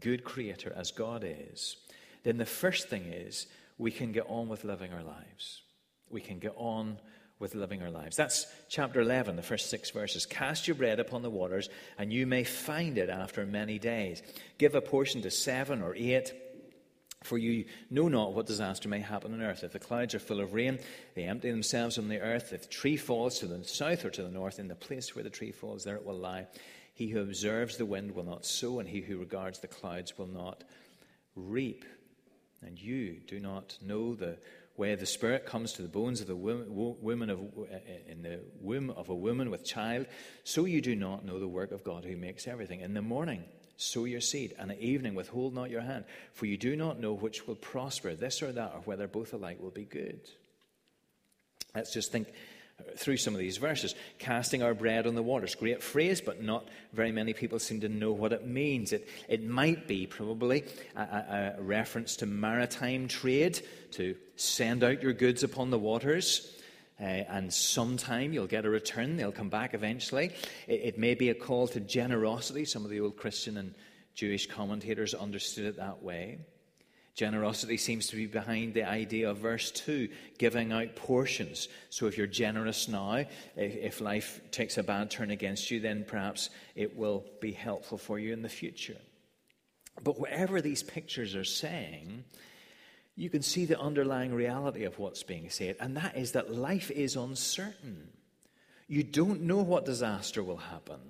good 0.00 0.24
creator 0.24 0.72
as 0.76 0.90
God 0.90 1.24
is, 1.26 1.76
then 2.24 2.36
the 2.36 2.46
first 2.46 2.88
thing 2.88 3.04
is 3.06 3.46
we 3.78 3.90
can 3.90 4.12
get 4.12 4.26
on 4.28 4.48
with 4.48 4.64
living 4.64 4.92
our 4.92 5.02
lives. 5.02 5.62
We 6.10 6.20
can 6.20 6.38
get 6.38 6.54
on 6.56 6.98
with 7.38 7.54
living 7.54 7.82
our 7.82 7.90
lives. 7.90 8.16
That's 8.16 8.46
chapter 8.68 9.00
11, 9.00 9.36
the 9.36 9.42
first 9.42 9.70
six 9.70 9.90
verses. 9.90 10.26
Cast 10.26 10.66
your 10.66 10.74
bread 10.74 10.98
upon 11.00 11.22
the 11.22 11.30
waters, 11.30 11.68
and 11.98 12.12
you 12.12 12.26
may 12.26 12.44
find 12.44 12.98
it 12.98 13.08
after 13.08 13.46
many 13.46 13.78
days. 13.78 14.22
Give 14.58 14.74
a 14.74 14.80
portion 14.80 15.22
to 15.22 15.30
seven 15.30 15.82
or 15.82 15.94
eight. 15.94 16.32
For 17.24 17.36
you 17.36 17.64
know 17.90 18.08
not 18.08 18.32
what 18.32 18.46
disaster 18.46 18.88
may 18.88 19.00
happen 19.00 19.34
on 19.34 19.42
earth. 19.42 19.64
If 19.64 19.72
the 19.72 19.80
clouds 19.80 20.14
are 20.14 20.20
full 20.20 20.40
of 20.40 20.54
rain, 20.54 20.78
they 21.14 21.24
empty 21.24 21.50
themselves 21.50 21.98
on 21.98 22.08
the 22.08 22.20
earth. 22.20 22.52
If 22.52 22.62
the 22.62 22.68
tree 22.68 22.96
falls 22.96 23.40
to 23.40 23.46
the 23.46 23.64
south 23.64 24.04
or 24.04 24.10
to 24.10 24.22
the 24.22 24.30
north, 24.30 24.60
in 24.60 24.68
the 24.68 24.76
place 24.76 25.14
where 25.14 25.24
the 25.24 25.30
tree 25.30 25.50
falls, 25.50 25.82
there 25.82 25.96
it 25.96 26.06
will 26.06 26.14
lie. 26.14 26.46
He 26.94 27.08
who 27.08 27.20
observes 27.20 27.76
the 27.76 27.86
wind 27.86 28.12
will 28.12 28.24
not 28.24 28.46
sow, 28.46 28.78
and 28.78 28.88
he 28.88 29.00
who 29.00 29.18
regards 29.18 29.58
the 29.58 29.68
clouds 29.68 30.16
will 30.16 30.28
not 30.28 30.64
reap. 31.34 31.84
And 32.62 32.80
you 32.80 33.20
do 33.26 33.38
not 33.40 33.78
know 33.80 34.14
the 34.14 34.38
where 34.78 34.94
the 34.94 35.06
Spirit 35.06 35.44
comes 35.44 35.72
to 35.72 35.82
the 35.82 35.88
bones 35.88 36.20
of 36.20 36.28
the 36.28 36.36
woman 36.36 37.30
of, 37.30 37.40
uh, 37.40 37.62
uh, 37.62 37.78
in 38.06 38.22
the 38.22 38.38
womb 38.60 38.90
of 38.90 39.08
a 39.08 39.14
woman 39.14 39.50
with 39.50 39.64
child, 39.64 40.06
so 40.44 40.66
you 40.66 40.80
do 40.80 40.94
not 40.94 41.24
know 41.24 41.40
the 41.40 41.48
work 41.48 41.72
of 41.72 41.82
God 41.82 42.04
who 42.04 42.16
makes 42.16 42.46
everything. 42.46 42.80
In 42.80 42.94
the 42.94 43.02
morning, 43.02 43.42
sow 43.76 44.04
your 44.04 44.20
seed, 44.20 44.54
and 44.56 44.70
at 44.70 44.78
evening, 44.78 45.16
withhold 45.16 45.52
not 45.52 45.68
your 45.68 45.80
hand, 45.80 46.04
for 46.32 46.46
you 46.46 46.56
do 46.56 46.76
not 46.76 47.00
know 47.00 47.12
which 47.12 47.44
will 47.44 47.56
prosper, 47.56 48.14
this 48.14 48.40
or 48.40 48.52
that, 48.52 48.70
or 48.72 48.80
whether 48.82 49.08
both 49.08 49.32
alike 49.32 49.60
will 49.60 49.72
be 49.72 49.84
good. 49.84 50.20
Let's 51.74 51.92
just 51.92 52.12
think 52.12 52.28
through 52.96 53.16
some 53.16 53.34
of 53.34 53.40
these 53.40 53.56
verses. 53.56 53.94
Casting 54.18 54.62
our 54.62 54.74
bread 54.74 55.06
on 55.06 55.14
the 55.14 55.22
waters. 55.22 55.54
Great 55.54 55.82
phrase, 55.82 56.20
but 56.20 56.42
not 56.42 56.68
very 56.92 57.12
many 57.12 57.32
people 57.32 57.58
seem 57.58 57.80
to 57.80 57.88
know 57.88 58.12
what 58.12 58.32
it 58.32 58.46
means. 58.46 58.92
It, 58.92 59.08
it 59.28 59.44
might 59.44 59.86
be 59.86 60.06
probably 60.06 60.64
a, 60.96 61.00
a, 61.00 61.54
a 61.58 61.62
reference 61.62 62.16
to 62.16 62.26
maritime 62.26 63.08
trade, 63.08 63.60
to 63.92 64.16
send 64.36 64.84
out 64.84 65.02
your 65.02 65.12
goods 65.12 65.42
upon 65.42 65.70
the 65.70 65.78
waters. 65.78 66.54
Uh, 67.00 67.04
and 67.04 67.52
sometime 67.52 68.32
you'll 68.32 68.48
get 68.48 68.64
a 68.64 68.70
return. 68.70 69.16
They'll 69.16 69.30
come 69.30 69.50
back 69.50 69.74
eventually. 69.74 70.32
It, 70.66 70.80
it 70.82 70.98
may 70.98 71.14
be 71.14 71.30
a 71.30 71.34
call 71.34 71.68
to 71.68 71.80
generosity. 71.80 72.64
Some 72.64 72.84
of 72.84 72.90
the 72.90 73.00
old 73.00 73.16
Christian 73.16 73.56
and 73.56 73.74
Jewish 74.14 74.48
commentators 74.48 75.14
understood 75.14 75.66
it 75.66 75.76
that 75.76 76.02
way. 76.02 76.38
Generosity 77.18 77.76
seems 77.76 78.06
to 78.06 78.14
be 78.14 78.26
behind 78.26 78.74
the 78.74 78.88
idea 78.88 79.28
of 79.28 79.38
verse 79.38 79.72
2, 79.72 80.08
giving 80.38 80.70
out 80.70 80.94
portions. 80.94 81.66
So 81.90 82.06
if 82.06 82.16
you're 82.16 82.28
generous 82.28 82.86
now, 82.86 83.24
if 83.56 84.00
life 84.00 84.40
takes 84.52 84.78
a 84.78 84.84
bad 84.84 85.10
turn 85.10 85.32
against 85.32 85.68
you, 85.68 85.80
then 85.80 86.04
perhaps 86.06 86.48
it 86.76 86.96
will 86.96 87.24
be 87.40 87.50
helpful 87.50 87.98
for 87.98 88.20
you 88.20 88.32
in 88.32 88.42
the 88.42 88.48
future. 88.48 88.98
But 90.00 90.20
whatever 90.20 90.60
these 90.60 90.84
pictures 90.84 91.34
are 91.34 91.42
saying, 91.42 92.22
you 93.16 93.30
can 93.30 93.42
see 93.42 93.64
the 93.64 93.80
underlying 93.80 94.32
reality 94.32 94.84
of 94.84 95.00
what's 95.00 95.24
being 95.24 95.50
said, 95.50 95.74
and 95.80 95.96
that 95.96 96.16
is 96.16 96.30
that 96.32 96.54
life 96.54 96.88
is 96.88 97.16
uncertain. 97.16 98.10
You 98.86 99.02
don't 99.02 99.40
know 99.40 99.58
what 99.58 99.84
disaster 99.84 100.44
will 100.44 100.58
happen. 100.58 101.00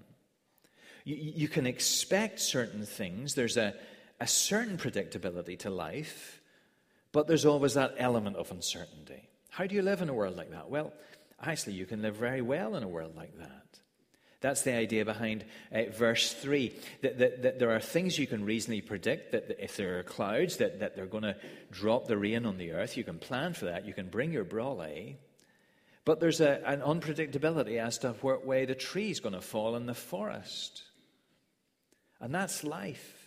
You, 1.05 1.17
you 1.17 1.49
can 1.49 1.67
expect 1.67 2.41
certain 2.41 2.87
things. 2.87 3.35
There's 3.35 3.59
a 3.59 3.75
a 4.21 4.27
certain 4.27 4.79
predictability 4.79 5.59
to 5.61 5.71
life, 5.71 6.41
but 7.13 7.27
there's 7.27 7.45
always 7.45 7.75
that 7.75 7.95
element 7.99 8.37
of 8.37 8.51
uncertainty. 8.51 9.29
How 9.51 9.67
do 9.67 9.75
you 9.75 9.83
live 9.83 10.03
in 10.03 10.09
a 10.09 10.15
world 10.15 10.37
like 10.37 10.51
that? 10.51 10.71
Well, 10.71 10.93
actually, 11.43 11.75
you 11.75 11.87
can 11.87 12.03
live 12.03 12.17
very 12.17 12.43
well 12.43 12.77
in 12.77 12.83
a 12.83 12.89
world 12.89 13.17
like 13.17 13.37
that. 13.39 13.65
That's 14.41 14.63
the 14.63 14.75
idea 14.75 15.05
behind 15.05 15.45
uh, 15.73 15.85
verse 15.91 16.33
3. 16.33 16.73
That, 17.03 17.19
that, 17.19 17.43
that, 17.43 17.59
there 17.59 17.75
are 17.75 17.81
things 17.81 18.19
you 18.19 18.29
can 18.29 18.45
reasonably 18.45 18.83
predict, 18.83 19.33
that, 19.33 19.49
that 19.49 19.63
if 19.63 19.77
there 19.77 19.99
are 19.99 20.05
clouds, 20.05 20.59
that, 20.59 20.79
that 20.79 20.95
they're 20.95 21.07
going 21.07 21.25
to 21.25 21.37
drop 21.73 22.07
the 22.07 22.17
rain 22.17 22.47
on 22.47 22.57
the 22.57 22.73
earth. 22.73 22.97
You 22.97 23.03
can 23.03 23.19
plan 23.19 23.53
for 23.53 23.65
that. 23.65 23.85
You 23.85 23.95
can 23.95 24.09
bring 24.09 24.33
your 24.33 24.45
brolly. 24.45 25.17
But 26.05 26.21
there's 26.21 26.41
a, 26.41 26.63
an 26.65 26.81
unpredictability 26.81 27.79
as 27.79 27.99
to 27.99 28.13
what 28.21 28.47
way 28.47 28.65
the 28.65 28.77
tree 28.77 29.11
is 29.11 29.19
going 29.19 29.35
to 29.35 29.41
fall 29.41 29.75
in 29.75 29.87
the 29.87 29.95
forest. 29.95 30.83
And 32.21 32.33
that's 32.33 32.63
life 32.63 33.18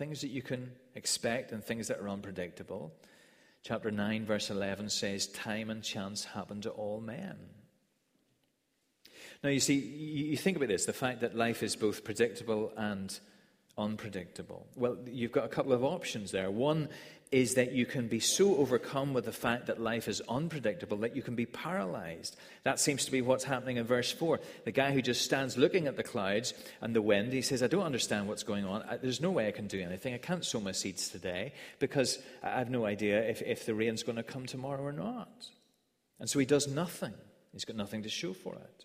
things 0.00 0.22
that 0.22 0.30
you 0.30 0.40
can 0.40 0.72
expect 0.94 1.52
and 1.52 1.62
things 1.62 1.88
that 1.88 1.98
are 1.98 2.08
unpredictable. 2.08 2.90
Chapter 3.62 3.90
9, 3.90 4.24
verse 4.24 4.48
11 4.48 4.88
says, 4.88 5.26
Time 5.26 5.68
and 5.68 5.82
chance 5.82 6.24
happen 6.24 6.62
to 6.62 6.70
all 6.70 7.02
men. 7.02 7.36
Now, 9.44 9.50
you 9.50 9.60
see, 9.60 9.74
you 9.74 10.38
think 10.38 10.56
about 10.56 10.68
this 10.68 10.86
the 10.86 10.94
fact 10.94 11.20
that 11.20 11.36
life 11.36 11.62
is 11.62 11.76
both 11.76 12.02
predictable 12.02 12.72
and 12.78 13.20
unpredictable. 13.80 14.66
Well, 14.76 14.98
you've 15.06 15.32
got 15.32 15.44
a 15.44 15.48
couple 15.48 15.72
of 15.72 15.82
options 15.82 16.30
there. 16.30 16.50
One 16.50 16.88
is 17.32 17.54
that 17.54 17.70
you 17.72 17.86
can 17.86 18.08
be 18.08 18.18
so 18.18 18.56
overcome 18.56 19.14
with 19.14 19.24
the 19.24 19.32
fact 19.32 19.66
that 19.66 19.80
life 19.80 20.08
is 20.08 20.20
unpredictable 20.28 20.96
that 20.98 21.14
you 21.14 21.22
can 21.22 21.36
be 21.36 21.46
paralyzed. 21.46 22.36
That 22.64 22.80
seems 22.80 23.04
to 23.04 23.12
be 23.12 23.22
what's 23.22 23.44
happening 23.44 23.76
in 23.76 23.86
verse 23.86 24.10
4. 24.10 24.40
The 24.64 24.72
guy 24.72 24.90
who 24.90 25.00
just 25.00 25.24
stands 25.24 25.56
looking 25.56 25.86
at 25.86 25.96
the 25.96 26.02
clouds 26.02 26.54
and 26.80 26.94
the 26.94 27.02
wind, 27.02 27.32
he 27.32 27.42
says, 27.42 27.62
I 27.62 27.68
don't 27.68 27.84
understand 27.84 28.26
what's 28.26 28.42
going 28.42 28.64
on. 28.64 28.84
There's 29.00 29.20
no 29.20 29.30
way 29.30 29.46
I 29.46 29.52
can 29.52 29.68
do 29.68 29.80
anything. 29.80 30.12
I 30.12 30.18
can't 30.18 30.44
sow 30.44 30.60
my 30.60 30.72
seeds 30.72 31.08
today 31.08 31.52
because 31.78 32.18
I 32.42 32.58
have 32.58 32.70
no 32.70 32.84
idea 32.84 33.22
if, 33.22 33.42
if 33.42 33.64
the 33.64 33.74
rain's 33.74 34.02
going 34.02 34.16
to 34.16 34.24
come 34.24 34.46
tomorrow 34.46 34.82
or 34.82 34.92
not. 34.92 35.46
And 36.18 36.28
so 36.28 36.40
he 36.40 36.46
does 36.46 36.66
nothing. 36.66 37.14
He's 37.52 37.64
got 37.64 37.76
nothing 37.76 38.02
to 38.02 38.08
show 38.08 38.32
for 38.32 38.54
it. 38.54 38.84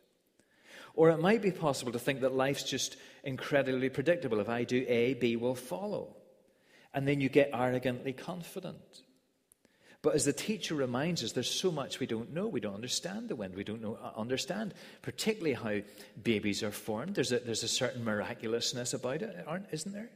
Or 0.94 1.10
it 1.10 1.20
might 1.20 1.42
be 1.42 1.52
possible 1.52 1.92
to 1.92 2.00
think 2.00 2.22
that 2.22 2.34
life's 2.34 2.64
just 2.64 2.96
incredibly 3.25 3.89
predictable. 3.89 4.39
If 4.39 4.50
I 4.50 4.63
do 4.63 4.86
A, 4.88 5.15
B 5.15 5.36
will 5.36 5.55
follow. 5.55 6.15
And 6.94 7.08
then 7.08 7.20
you 7.20 7.27
get 7.27 7.50
arrogantly 7.53 8.13
confident. 8.13 9.01
But 10.01 10.13
as 10.13 10.25
the 10.25 10.34
teacher 10.34 10.75
reminds 10.75 11.24
us, 11.24 11.32
there's 11.32 11.50
so 11.50 11.72
much 11.72 12.00
we 12.00 12.05
don't 12.05 12.32
know. 12.32 12.48
We 12.48 12.60
don't 12.60 12.75
understand 12.75 13.27
the 13.27 13.36
wind. 13.36 13.55
We 13.55 13.63
don't 13.63 13.82
know, 13.82 13.98
uh, 14.01 14.12
understand, 14.15 14.75
particularly 15.01 15.53
how 15.53 15.82
babies 16.22 16.62
are 16.62 16.72
formed. 16.72 17.15
There's 17.15 17.32
a, 17.32 17.39
there's 17.39 17.63
a 17.63 17.67
certain 17.67 18.03
miraculousness 18.03 18.94
about 18.94 19.24
it, 19.24 19.44
aren't, 19.48 19.65
isn't 19.72 19.91
there? 19.91 20.12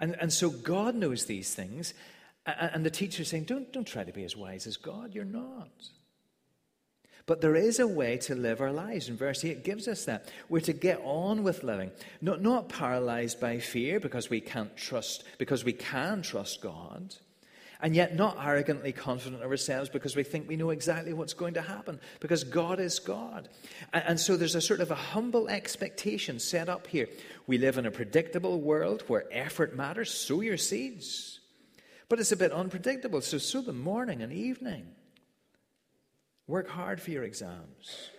And, 0.00 0.16
and 0.20 0.32
so 0.32 0.50
God 0.50 0.96
knows 0.96 1.26
these 1.26 1.54
things. 1.54 1.94
And, 2.44 2.70
and 2.74 2.84
the 2.84 2.90
teacher 2.90 3.22
is 3.22 3.28
saying, 3.28 3.44
don't, 3.44 3.72
don't 3.72 3.86
try 3.86 4.02
to 4.02 4.12
be 4.12 4.24
as 4.24 4.36
wise 4.36 4.66
as 4.66 4.76
God. 4.76 5.14
You're 5.14 5.24
not. 5.24 5.70
But 7.26 7.40
there 7.40 7.56
is 7.56 7.78
a 7.78 7.88
way 7.88 8.18
to 8.18 8.34
live 8.34 8.60
our 8.60 8.72
lives, 8.72 9.08
and 9.08 9.18
verse 9.18 9.44
8 9.44 9.64
gives 9.64 9.88
us 9.88 10.04
that. 10.04 10.28
We're 10.50 10.60
to 10.60 10.74
get 10.74 11.00
on 11.04 11.42
with 11.42 11.64
living, 11.64 11.90
not, 12.20 12.42
not 12.42 12.68
paralyzed 12.68 13.40
by 13.40 13.60
fear 13.60 13.98
because 13.98 14.28
we 14.28 14.42
can't 14.42 14.76
trust, 14.76 15.24
because 15.38 15.64
we 15.64 15.72
can 15.72 16.20
trust 16.20 16.60
God, 16.60 17.14
and 17.80 17.96
yet 17.96 18.14
not 18.14 18.36
arrogantly 18.38 18.92
confident 18.92 19.42
of 19.42 19.50
ourselves 19.50 19.88
because 19.88 20.16
we 20.16 20.22
think 20.22 20.46
we 20.46 20.56
know 20.56 20.68
exactly 20.68 21.14
what's 21.14 21.32
going 21.32 21.54
to 21.54 21.62
happen, 21.62 21.98
because 22.20 22.44
God 22.44 22.78
is 22.78 22.98
God. 22.98 23.48
And, 23.94 24.04
and 24.06 24.20
so 24.20 24.36
there's 24.36 24.54
a 24.54 24.60
sort 24.60 24.80
of 24.80 24.90
a 24.90 24.94
humble 24.94 25.48
expectation 25.48 26.38
set 26.38 26.68
up 26.68 26.86
here. 26.86 27.08
We 27.46 27.56
live 27.56 27.78
in 27.78 27.86
a 27.86 27.90
predictable 27.90 28.60
world 28.60 29.02
where 29.06 29.24
effort 29.30 29.74
matters, 29.74 30.12
sow 30.12 30.42
your 30.42 30.58
seeds. 30.58 31.40
But 32.10 32.20
it's 32.20 32.32
a 32.32 32.36
bit 32.36 32.52
unpredictable, 32.52 33.22
so 33.22 33.38
sow 33.38 33.62
them 33.62 33.80
morning 33.80 34.20
and 34.20 34.30
evening. 34.30 34.88
Work 36.46 36.68
hard 36.68 37.00
for 37.00 37.10
your 37.10 37.24
exams. 37.24 38.10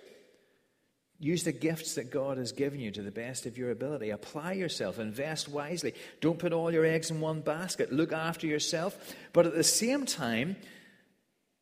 Use 1.19 1.43
the 1.43 1.53
gifts 1.53 1.95
that 1.95 2.11
God 2.11 2.37
has 2.37 2.51
given 2.51 2.79
you 2.79 2.91
to 2.91 3.01
the 3.01 3.11
best 3.11 3.45
of 3.45 3.57
your 3.57 3.71
ability. 3.71 4.09
Apply 4.09 4.53
yourself. 4.53 4.99
Invest 4.99 5.47
wisely. 5.47 5.93
Don't 6.19 6.39
put 6.39 6.51
all 6.51 6.73
your 6.73 6.85
eggs 6.85 7.09
in 7.09 7.21
one 7.21 7.39
basket. 7.39 7.93
Look 7.93 8.11
after 8.11 8.47
yourself. 8.47 9.15
But 9.31 9.45
at 9.45 9.55
the 9.55 9.63
same 9.63 10.05
time, 10.05 10.57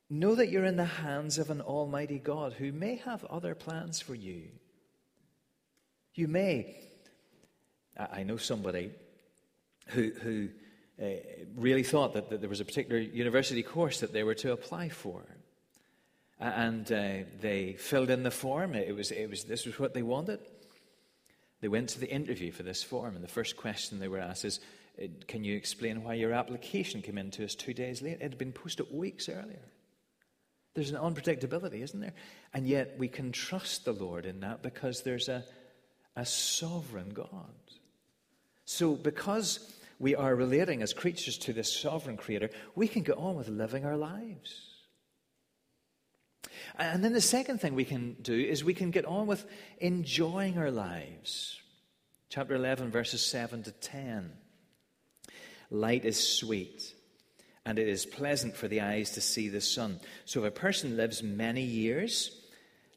know 0.10 0.34
that 0.36 0.50
you're 0.50 0.66
in 0.66 0.78
the 0.78 0.86
hands 0.86 1.38
of 1.38 1.52
an 1.52 1.62
Almighty 1.62 2.18
God 2.18 2.54
who 2.54 2.72
may 2.72 2.96
have 2.98 3.24
other 3.26 3.54
plans 3.54 4.02
for 4.02 4.16
you. 4.16 4.48
You 6.16 6.28
may. 6.28 6.76
I 7.96 8.24
know 8.24 8.38
somebody 8.38 8.92
who, 9.90 10.12
who 10.22 10.50
uh, 11.02 11.10
really 11.56 11.84
thought 11.84 12.14
that, 12.14 12.32
that 12.32 12.40
there 12.40 12.50
was 12.50 12.60
a 12.60 12.66
particular 12.66 13.00
university 13.00 13.62
course 13.62 14.00
that 14.00 14.14
they 14.14 14.24
were 14.24 14.36
to 14.36 14.52
apply 14.52 14.90
for 14.90 15.24
and 16.44 16.92
uh, 16.92 17.14
they 17.40 17.74
filled 17.74 18.10
in 18.10 18.24
the 18.24 18.32
form. 18.32 18.76
It 18.76 18.96
was, 18.96 19.12
it 19.12 19.30
was, 19.30 19.46
this 19.46 19.66
was 19.66 19.80
what 19.80 19.94
they 19.94 20.04
wanted. 20.04 20.40
They 21.62 21.70
went 21.70 21.90
to 21.90 22.00
the 22.00 22.10
interview 22.10 22.52
for 22.52 22.64
this 22.64 22.84
form, 22.84 23.16
and 23.16 23.24
the 23.24 23.30
first 23.30 23.56
question 23.56 24.00
they 24.00 24.10
were 24.10 24.20
asked 24.20 24.44
is, 24.44 24.60
uh, 25.02 25.08
Can 25.28 25.46
you 25.46 25.56
explain 25.56 26.04
why 26.04 26.16
your 26.16 26.34
application 26.34 27.02
came 27.02 27.18
in 27.18 27.32
to 27.32 27.46
us 27.46 27.56
two 27.56 27.74
days 27.74 28.02
late? 28.02 28.14
It 28.14 28.22
had 28.22 28.38
been 28.38 28.52
posted 28.52 28.88
weeks 28.92 29.30
earlier. 29.30 29.62
There's 30.74 30.92
an 30.92 30.98
unpredictability, 30.98 31.82
isn't 31.82 32.00
there? 32.00 32.14
And 32.54 32.68
yet 32.68 32.96
we 32.98 33.08
can 33.08 33.32
trust 33.32 33.86
the 33.86 33.94
Lord 33.94 34.26
in 34.26 34.42
that 34.42 34.62
because 34.62 35.04
there's 35.04 35.30
a, 35.30 35.46
a 36.16 36.26
sovereign 36.26 37.10
God. 37.10 37.54
So, 38.66 38.96
because 38.96 39.74
we 40.00 40.16
are 40.16 40.36
relating 40.36 40.82
as 40.82 40.94
creatures 40.94 41.38
to 41.40 41.54
this 41.54 41.72
sovereign 41.72 42.18
creator, 42.18 42.50
we 42.76 42.88
can 42.90 43.04
get 43.04 43.18
on 43.18 43.36
with 43.36 43.48
living 43.48 43.86
our 43.86 43.96
lives. 43.96 44.73
And 46.76 47.04
then 47.04 47.14
the 47.14 47.22
second 47.22 47.60
thing 47.60 47.76
we 47.76 47.86
can 47.86 48.14
do 48.22 48.34
is 48.34 48.64
we 48.64 48.74
can 48.74 48.92
get 48.92 49.06
on 49.06 49.28
with 49.28 49.46
enjoying 49.80 50.58
our 50.58 50.72
lives. 50.72 51.60
Chapter 52.30 52.56
11, 52.56 52.90
verses 52.90 53.24
7 53.26 53.64
to 53.64 53.72
10. 53.72 54.32
Light 55.70 56.04
is 56.04 56.38
sweet, 56.38 56.94
and 57.66 57.78
it 57.78 57.88
is 57.88 58.06
pleasant 58.06 58.56
for 58.56 58.68
the 58.68 58.82
eyes 58.82 59.12
to 59.12 59.22
see 59.22 59.50
the 59.50 59.62
sun. 59.62 60.00
So 60.26 60.42
if 60.42 60.48
a 60.48 60.52
person 60.52 60.98
lives 60.98 61.22
many 61.22 61.62
years, 61.62 62.43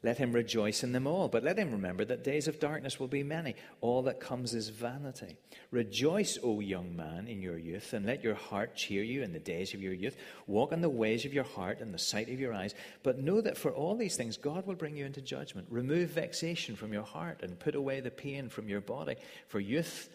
let 0.03 0.19
him 0.19 0.31
rejoice 0.31 0.83
in 0.83 0.91
them 0.91 1.07
all, 1.07 1.27
but 1.27 1.43
let 1.43 1.57
him 1.57 1.71
remember 1.71 2.05
that 2.05 2.23
days 2.23 2.47
of 2.47 2.59
darkness 2.59 2.99
will 2.99 3.07
be 3.07 3.23
many. 3.23 3.55
All 3.81 4.03
that 4.03 4.19
comes 4.19 4.53
is 4.53 4.69
vanity. 4.69 5.37
Rejoice, 5.71 6.37
O 6.43 6.59
young 6.59 6.95
man, 6.95 7.27
in 7.27 7.41
your 7.41 7.57
youth, 7.57 7.93
and 7.93 8.05
let 8.05 8.23
your 8.23 8.35
heart 8.35 8.75
cheer 8.75 9.01
you 9.01 9.23
in 9.23 9.33
the 9.33 9.39
days 9.39 9.73
of 9.73 9.81
your 9.81 9.93
youth. 9.93 10.15
Walk 10.45 10.71
in 10.71 10.81
the 10.81 10.89
ways 10.89 11.25
of 11.25 11.33
your 11.33 11.43
heart 11.43 11.79
and 11.79 11.93
the 11.93 11.99
sight 11.99 12.29
of 12.29 12.39
your 12.39 12.53
eyes. 12.53 12.75
But 13.01 13.17
know 13.17 13.41
that 13.41 13.57
for 13.57 13.71
all 13.71 13.95
these 13.95 14.15
things, 14.15 14.37
God 14.37 14.67
will 14.67 14.75
bring 14.75 14.95
you 14.95 15.05
into 15.05 15.21
judgment. 15.21 15.67
Remove 15.71 16.11
vexation 16.11 16.75
from 16.75 16.93
your 16.93 17.03
heart 17.03 17.41
and 17.41 17.59
put 17.59 17.73
away 17.73 17.99
the 17.99 18.11
pain 18.11 18.49
from 18.49 18.69
your 18.69 18.81
body. 18.81 19.15
For 19.47 19.59
youth 19.59 20.09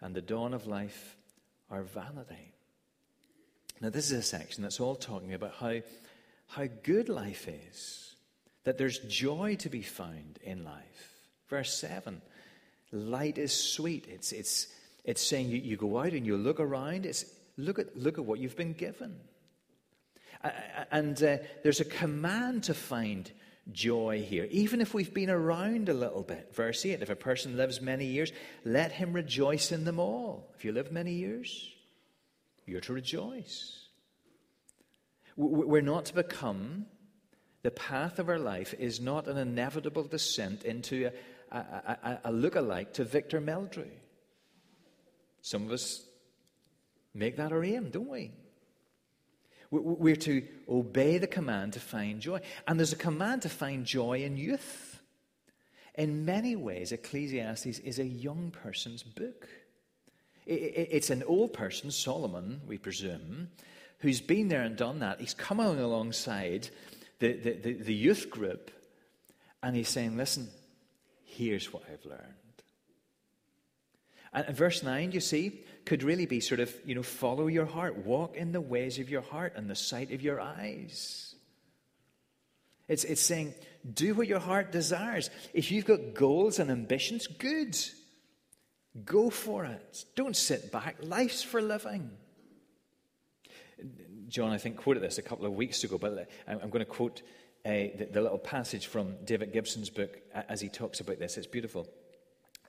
and 0.00 0.16
the 0.16 0.20
dawn 0.20 0.52
of 0.52 0.66
life 0.66 1.16
are 1.70 1.82
vanity. 1.82 2.54
Now, 3.80 3.90
this 3.90 4.10
is 4.10 4.18
a 4.18 4.22
section 4.22 4.64
that's 4.64 4.80
all 4.80 4.96
talking 4.96 5.34
about 5.34 5.54
how, 5.60 5.80
how 6.48 6.66
good 6.82 7.08
life 7.08 7.46
is 7.46 8.07
that 8.68 8.76
there's 8.76 8.98
joy 8.98 9.56
to 9.56 9.70
be 9.70 9.80
found 9.80 10.38
in 10.42 10.62
life. 10.62 11.14
Verse 11.48 11.72
7 11.72 12.20
light 12.92 13.38
is 13.38 13.52
sweet. 13.52 14.06
It's, 14.08 14.32
it's, 14.32 14.66
it's 15.04 15.22
saying 15.22 15.48
you, 15.48 15.58
you 15.58 15.76
go 15.76 15.98
out 15.98 16.12
and 16.12 16.26
you 16.26 16.36
look 16.36 16.60
around, 16.60 17.06
it's, 17.06 17.24
look, 17.56 17.78
at, 17.78 17.96
look 17.96 18.18
at 18.18 18.24
what 18.24 18.38
you've 18.40 18.56
been 18.56 18.74
given. 18.74 19.16
And 20.90 21.22
uh, 21.22 21.38
there's 21.62 21.80
a 21.80 21.84
command 21.84 22.64
to 22.64 22.74
find 22.74 23.30
joy 23.72 24.22
here, 24.26 24.46
even 24.50 24.80
if 24.80 24.94
we've 24.94 25.12
been 25.12 25.30
around 25.30 25.88
a 25.88 25.94
little 25.94 26.22
bit. 26.22 26.54
Verse 26.54 26.84
8 26.84 27.02
if 27.02 27.10
a 27.10 27.16
person 27.16 27.56
lives 27.56 27.80
many 27.80 28.04
years, 28.04 28.32
let 28.64 28.92
him 28.92 29.14
rejoice 29.14 29.72
in 29.72 29.84
them 29.84 29.98
all. 29.98 30.52
If 30.56 30.64
you 30.64 30.72
live 30.72 30.92
many 30.92 31.12
years, 31.12 31.74
you're 32.66 32.80
to 32.82 32.92
rejoice. 32.92 33.86
We're 35.36 35.82
not 35.82 36.06
to 36.06 36.14
become 36.14 36.86
the 37.68 37.72
path 37.72 38.18
of 38.18 38.30
our 38.30 38.38
life 38.38 38.72
is 38.78 38.98
not 38.98 39.28
an 39.28 39.36
inevitable 39.36 40.04
descent 40.04 40.64
into 40.64 41.10
a, 41.52 41.56
a, 41.58 41.58
a, 42.02 42.20
a 42.24 42.32
look-alike 42.32 42.94
to 42.94 43.04
Victor 43.04 43.42
Meldrew. 43.42 43.90
Some 45.42 45.66
of 45.66 45.72
us 45.72 46.02
make 47.12 47.36
that 47.36 47.52
our 47.52 47.62
aim, 47.62 47.90
don't 47.90 48.08
we? 48.08 48.30
We're 49.70 50.16
to 50.16 50.42
obey 50.66 51.18
the 51.18 51.26
command 51.26 51.74
to 51.74 51.80
find 51.80 52.22
joy. 52.22 52.40
And 52.66 52.78
there's 52.78 52.94
a 52.94 52.96
command 52.96 53.42
to 53.42 53.50
find 53.50 53.84
joy 53.84 54.22
in 54.22 54.38
youth. 54.38 55.02
In 55.94 56.24
many 56.24 56.56
ways, 56.56 56.90
Ecclesiastes 56.90 57.80
is 57.80 57.98
a 57.98 58.06
young 58.06 58.50
person's 58.50 59.02
book. 59.02 59.46
It's 60.46 61.10
an 61.10 61.22
old 61.22 61.52
person, 61.52 61.90
Solomon, 61.90 62.62
we 62.66 62.78
presume, 62.78 63.50
who's 63.98 64.22
been 64.22 64.48
there 64.48 64.62
and 64.62 64.74
done 64.74 65.00
that. 65.00 65.20
He's 65.20 65.34
coming 65.34 65.78
alongside 65.78 66.70
the, 67.18 67.32
the, 67.32 67.52
the, 67.52 67.72
the 67.74 67.94
youth 67.94 68.30
group, 68.30 68.70
and 69.62 69.74
he's 69.74 69.88
saying, 69.88 70.16
Listen, 70.16 70.48
here's 71.24 71.72
what 71.72 71.82
I've 71.92 72.04
learned. 72.04 72.22
And, 74.32 74.56
verse 74.56 74.82
9, 74.82 75.12
you 75.12 75.20
see, 75.20 75.64
could 75.84 76.02
really 76.02 76.26
be 76.26 76.40
sort 76.40 76.60
of, 76.60 76.74
you 76.84 76.94
know, 76.94 77.02
follow 77.02 77.46
your 77.46 77.64
heart, 77.64 78.04
walk 78.04 78.36
in 78.36 78.52
the 78.52 78.60
ways 78.60 78.98
of 78.98 79.08
your 79.08 79.22
heart 79.22 79.54
and 79.56 79.70
the 79.70 79.74
sight 79.74 80.12
of 80.12 80.20
your 80.22 80.40
eyes. 80.40 81.34
It's, 82.88 83.04
it's 83.04 83.22
saying, 83.22 83.54
do 83.90 84.14
what 84.14 84.28
your 84.28 84.38
heart 84.38 84.72
desires. 84.72 85.30
If 85.54 85.70
you've 85.70 85.84
got 85.86 86.14
goals 86.14 86.58
and 86.58 86.70
ambitions, 86.70 87.26
good. 87.26 87.76
Go 89.04 89.30
for 89.30 89.64
it. 89.64 90.04
Don't 90.14 90.36
sit 90.36 90.72
back. 90.72 90.96
Life's 91.02 91.42
for 91.42 91.62
living. 91.62 92.10
John, 94.28 94.52
I 94.52 94.58
think, 94.58 94.76
quoted 94.76 95.02
this 95.02 95.18
a 95.18 95.22
couple 95.22 95.46
of 95.46 95.54
weeks 95.54 95.84
ago, 95.84 95.98
but 95.98 96.28
I'm 96.46 96.70
going 96.70 96.84
to 96.84 96.84
quote 96.84 97.22
uh, 97.64 97.70
the, 97.70 98.08
the 98.12 98.20
little 98.20 98.38
passage 98.38 98.86
from 98.86 99.16
David 99.24 99.52
Gibson's 99.52 99.90
book 99.90 100.18
as 100.48 100.60
he 100.60 100.68
talks 100.68 101.00
about 101.00 101.18
this. 101.18 101.36
It's 101.36 101.46
beautiful. 101.46 101.88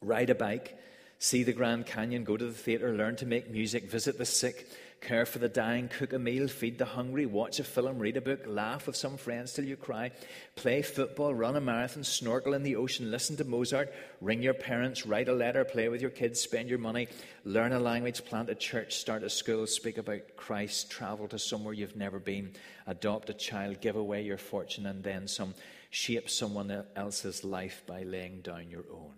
Ride 0.01 0.29
a 0.29 0.35
bike, 0.35 0.77
see 1.19 1.43
the 1.43 1.53
Grand 1.53 1.85
Canyon, 1.85 2.23
go 2.23 2.37
to 2.37 2.45
the 2.45 2.53
theater, 2.53 2.93
learn 2.93 3.17
to 3.17 3.25
make 3.25 3.51
music, 3.51 3.91
visit 3.91 4.17
the 4.17 4.25
sick, 4.25 4.67
care 5.01 5.25
for 5.25 5.39
the 5.39 5.49
dying, 5.49 5.87
cook 5.87 6.13
a 6.13 6.19
meal, 6.19 6.47
feed 6.47 6.77
the 6.77 6.85
hungry, 6.85 7.25
watch 7.25 7.59
a 7.59 7.63
film, 7.63 7.99
read 7.99 8.17
a 8.17 8.21
book, 8.21 8.41
laugh 8.45 8.87
with 8.87 8.95
some 8.95 9.17
friends 9.17 9.53
till 9.53 9.65
you 9.65 9.75
cry, 9.75 10.11
play 10.55 10.81
football, 10.81 11.33
run 11.33 11.55
a 11.55 11.61
marathon, 11.61 12.03
snorkel 12.03 12.53
in 12.53 12.63
the 12.63 12.75
ocean, 12.75 13.11
listen 13.11 13.35
to 13.37 13.43
Mozart, 13.43 13.93
ring 14.21 14.41
your 14.41 14.53
parents, 14.53 15.05
write 15.05 15.29
a 15.29 15.33
letter, 15.33 15.63
play 15.63 15.89
with 15.89 16.01
your 16.01 16.09
kids, 16.09 16.41
spend 16.41 16.69
your 16.69 16.79
money, 16.79 17.07
learn 17.45 17.73
a 17.73 17.79
language, 17.79 18.23
plant 18.25 18.49
a 18.49 18.55
church, 18.55 18.97
start 18.97 19.23
a 19.23 19.29
school, 19.29 19.65
speak 19.67 19.97
about 19.97 20.35
Christ, 20.35 20.89
travel 20.89 21.27
to 21.27 21.39
somewhere 21.39 21.73
you've 21.73 21.95
never 21.95 22.19
been, 22.19 22.53
adopt 22.87 23.29
a 23.29 23.33
child, 23.33 23.81
give 23.81 23.95
away 23.95 24.23
your 24.23 24.37
fortune, 24.37 24.85
and 24.85 25.03
then 25.03 25.27
some, 25.27 25.53
shape 25.89 26.29
someone 26.29 26.85
else's 26.95 27.43
life 27.43 27.83
by 27.87 28.03
laying 28.03 28.41
down 28.41 28.69
your 28.69 28.85
own. 28.91 29.13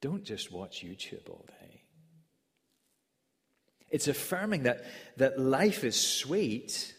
Don't 0.00 0.24
just 0.24 0.50
watch 0.50 0.82
YouTube 0.82 1.28
all 1.28 1.44
day. 1.46 1.59
It's 3.90 4.08
affirming 4.08 4.64
that, 4.64 4.84
that 5.16 5.38
life 5.38 5.84
is 5.84 6.00
sweet 6.00 6.94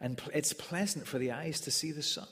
and 0.00 0.20
it's 0.32 0.52
pleasant 0.52 1.06
for 1.06 1.18
the 1.18 1.32
eyes 1.32 1.60
to 1.62 1.70
see 1.70 1.92
the 1.92 2.02
sun. 2.02 2.28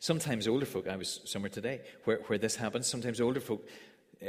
Sometimes 0.00 0.46
older 0.46 0.66
folk, 0.66 0.86
I 0.86 0.96
was 0.96 1.20
somewhere 1.24 1.50
today 1.50 1.80
where, 2.04 2.18
where 2.26 2.38
this 2.38 2.54
happens, 2.54 2.86
sometimes 2.86 3.20
older 3.20 3.40
folk 3.40 3.66
uh, 4.22 4.26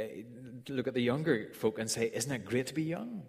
look 0.68 0.88
at 0.88 0.94
the 0.94 1.02
younger 1.02 1.50
folk 1.54 1.78
and 1.78 1.90
say, 1.90 2.10
Isn't 2.12 2.32
it 2.32 2.44
great 2.44 2.68
to 2.68 2.74
be 2.74 2.82
young? 2.82 3.22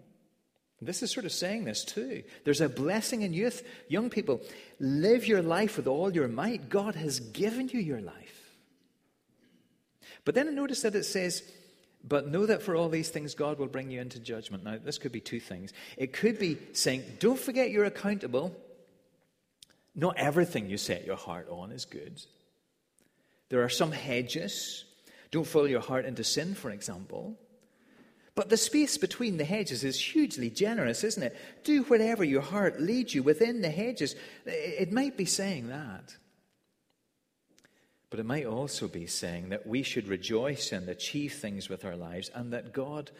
This 0.80 1.02
is 1.02 1.12
sort 1.12 1.26
of 1.26 1.32
saying 1.32 1.64
this 1.64 1.84
too. 1.84 2.24
There's 2.44 2.60
a 2.60 2.68
blessing 2.68 3.22
in 3.22 3.32
youth. 3.32 3.64
Young 3.86 4.10
people, 4.10 4.42
live 4.80 5.28
your 5.28 5.40
life 5.42 5.76
with 5.76 5.86
all 5.86 6.12
your 6.12 6.26
might. 6.26 6.68
God 6.68 6.96
has 6.96 7.20
given 7.20 7.68
you 7.68 7.78
your 7.78 8.00
life. 8.00 8.56
But 10.24 10.34
then 10.34 10.52
notice 10.56 10.82
that 10.82 10.96
it 10.96 11.04
says, 11.04 11.42
but 12.06 12.26
know 12.26 12.46
that 12.46 12.62
for 12.62 12.74
all 12.74 12.88
these 12.88 13.08
things 13.08 13.34
God 13.34 13.58
will 13.58 13.66
bring 13.66 13.90
you 13.90 14.00
into 14.00 14.18
judgment. 14.18 14.64
Now, 14.64 14.78
this 14.82 14.98
could 14.98 15.12
be 15.12 15.20
two 15.20 15.40
things. 15.40 15.72
It 15.96 16.12
could 16.12 16.38
be 16.38 16.58
saying, 16.72 17.04
don't 17.18 17.38
forget 17.38 17.70
you're 17.70 17.84
accountable. 17.84 18.56
Not 19.94 20.16
everything 20.16 20.68
you 20.68 20.78
set 20.78 21.04
your 21.06 21.16
heart 21.16 21.48
on 21.50 21.70
is 21.70 21.84
good. 21.84 22.20
There 23.50 23.62
are 23.62 23.68
some 23.68 23.92
hedges. 23.92 24.84
Don't 25.30 25.46
follow 25.46 25.66
your 25.66 25.80
heart 25.80 26.06
into 26.06 26.24
sin, 26.24 26.54
for 26.54 26.70
example. 26.70 27.36
But 28.34 28.48
the 28.48 28.56
space 28.56 28.96
between 28.96 29.36
the 29.36 29.44
hedges 29.44 29.84
is 29.84 30.00
hugely 30.00 30.48
generous, 30.48 31.04
isn't 31.04 31.22
it? 31.22 31.36
Do 31.64 31.82
whatever 31.82 32.24
your 32.24 32.40
heart 32.40 32.80
leads 32.80 33.14
you 33.14 33.22
within 33.22 33.60
the 33.60 33.70
hedges. 33.70 34.16
It 34.46 34.90
might 34.90 35.18
be 35.18 35.26
saying 35.26 35.68
that. 35.68 36.16
But 38.12 38.20
it 38.20 38.26
might 38.26 38.44
also 38.44 38.88
be 38.88 39.06
saying 39.06 39.48
that 39.48 39.66
we 39.66 39.82
should 39.82 40.06
rejoice 40.06 40.70
and 40.70 40.86
achieve 40.86 41.32
things 41.32 41.70
with 41.70 41.82
our 41.86 41.96
lives 41.96 42.30
and 42.34 42.52
that 42.52 42.74
God 42.74 43.10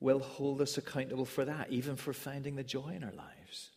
will 0.00 0.18
hold 0.18 0.60
us 0.60 0.76
accountable 0.76 1.24
for 1.24 1.44
that, 1.44 1.70
even 1.70 1.94
for 1.94 2.12
finding 2.12 2.56
the 2.56 2.64
joy 2.64 2.94
in 2.96 3.04
our 3.04 3.12
lives. 3.12 3.70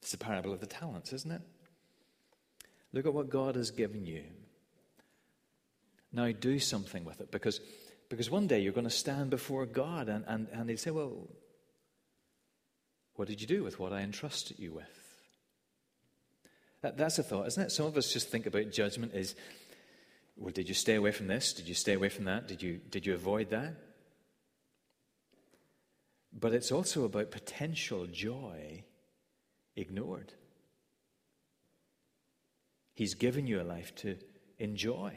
It's 0.00 0.12
the 0.12 0.16
parable 0.16 0.54
of 0.54 0.60
the 0.60 0.66
talents, 0.66 1.12
isn't 1.12 1.30
it? 1.30 1.42
Look 2.94 3.04
at 3.04 3.12
what 3.12 3.28
God 3.28 3.56
has 3.56 3.70
given 3.70 4.06
you. 4.06 4.22
Now 6.10 6.32
do 6.32 6.58
something 6.58 7.04
with 7.04 7.20
it 7.20 7.30
because, 7.30 7.60
because 8.08 8.30
one 8.30 8.46
day 8.46 8.60
you're 8.60 8.72
going 8.72 8.84
to 8.84 8.90
stand 8.90 9.28
before 9.28 9.66
God 9.66 10.08
and, 10.08 10.24
and, 10.26 10.48
and 10.54 10.70
he'll 10.70 10.78
say, 10.78 10.90
Well, 10.90 11.28
what 13.16 13.28
did 13.28 13.42
you 13.42 13.46
do 13.46 13.62
with 13.62 13.78
what 13.78 13.92
I 13.92 14.00
entrusted 14.00 14.58
you 14.58 14.72
with? 14.72 15.03
That, 16.84 16.98
that's 16.98 17.18
a 17.18 17.22
thought, 17.22 17.46
isn't 17.46 17.62
it? 17.62 17.72
Some 17.72 17.86
of 17.86 17.96
us 17.96 18.12
just 18.12 18.28
think 18.28 18.44
about 18.44 18.70
judgment 18.70 19.14
as, 19.14 19.34
well, 20.36 20.52
did 20.52 20.68
you 20.68 20.74
stay 20.74 20.96
away 20.96 21.12
from 21.12 21.28
this? 21.28 21.54
Did 21.54 21.66
you 21.66 21.72
stay 21.72 21.94
away 21.94 22.10
from 22.10 22.26
that? 22.26 22.46
Did 22.46 22.62
you, 22.62 22.78
did 22.90 23.06
you 23.06 23.14
avoid 23.14 23.48
that? 23.48 23.72
But 26.38 26.52
it's 26.52 26.70
also 26.70 27.04
about 27.04 27.30
potential 27.30 28.06
joy 28.06 28.84
ignored. 29.74 30.34
He's 32.92 33.14
given 33.14 33.46
you 33.46 33.62
a 33.62 33.64
life 33.64 33.94
to 33.96 34.18
enjoy 34.58 35.14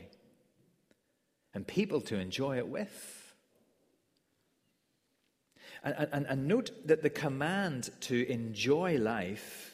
and 1.53 1.67
people 1.67 1.99
to 1.99 2.17
enjoy 2.17 2.59
it 2.59 2.69
with. 2.69 3.35
And, 5.83 6.07
and, 6.13 6.25
and 6.27 6.47
note 6.47 6.71
that 6.85 7.03
the 7.03 7.09
command 7.09 7.89
to 8.03 8.25
enjoy 8.31 8.97
life 8.99 9.73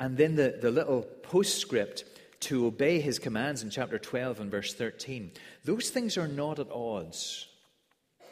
and 0.00 0.16
then 0.16 0.36
the, 0.36 0.58
the 0.60 0.70
little 0.70 1.02
postscript 1.02 2.04
to 2.40 2.66
obey 2.66 3.00
his 3.00 3.18
commands 3.18 3.62
in 3.62 3.70
chapter 3.70 3.98
12 3.98 4.40
and 4.40 4.50
verse 4.50 4.72
13. 4.74 5.32
Those 5.64 5.90
things 5.90 6.16
are 6.16 6.28
not 6.28 6.58
at 6.58 6.70
odds. 6.70 7.46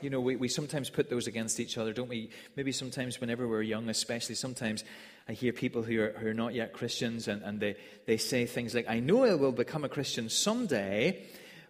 You 0.00 0.10
know, 0.10 0.20
we, 0.20 0.36
we 0.36 0.48
sometimes 0.48 0.90
put 0.90 1.10
those 1.10 1.26
against 1.26 1.58
each 1.58 1.78
other, 1.78 1.92
don't 1.92 2.08
we? 2.08 2.30
Maybe 2.54 2.70
sometimes 2.70 3.20
whenever 3.20 3.48
we're 3.48 3.62
young, 3.62 3.88
especially, 3.88 4.34
sometimes 4.34 4.84
I 5.28 5.32
hear 5.32 5.52
people 5.52 5.82
who 5.82 6.00
are, 6.02 6.12
who 6.12 6.28
are 6.28 6.34
not 6.34 6.54
yet 6.54 6.72
Christians 6.72 7.28
and, 7.28 7.42
and 7.42 7.58
they, 7.58 7.76
they 8.06 8.18
say 8.18 8.46
things 8.46 8.74
like, 8.74 8.88
I 8.88 9.00
know 9.00 9.24
I 9.24 9.34
will 9.34 9.52
become 9.52 9.84
a 9.84 9.88
Christian 9.88 10.28
someday, 10.28 11.24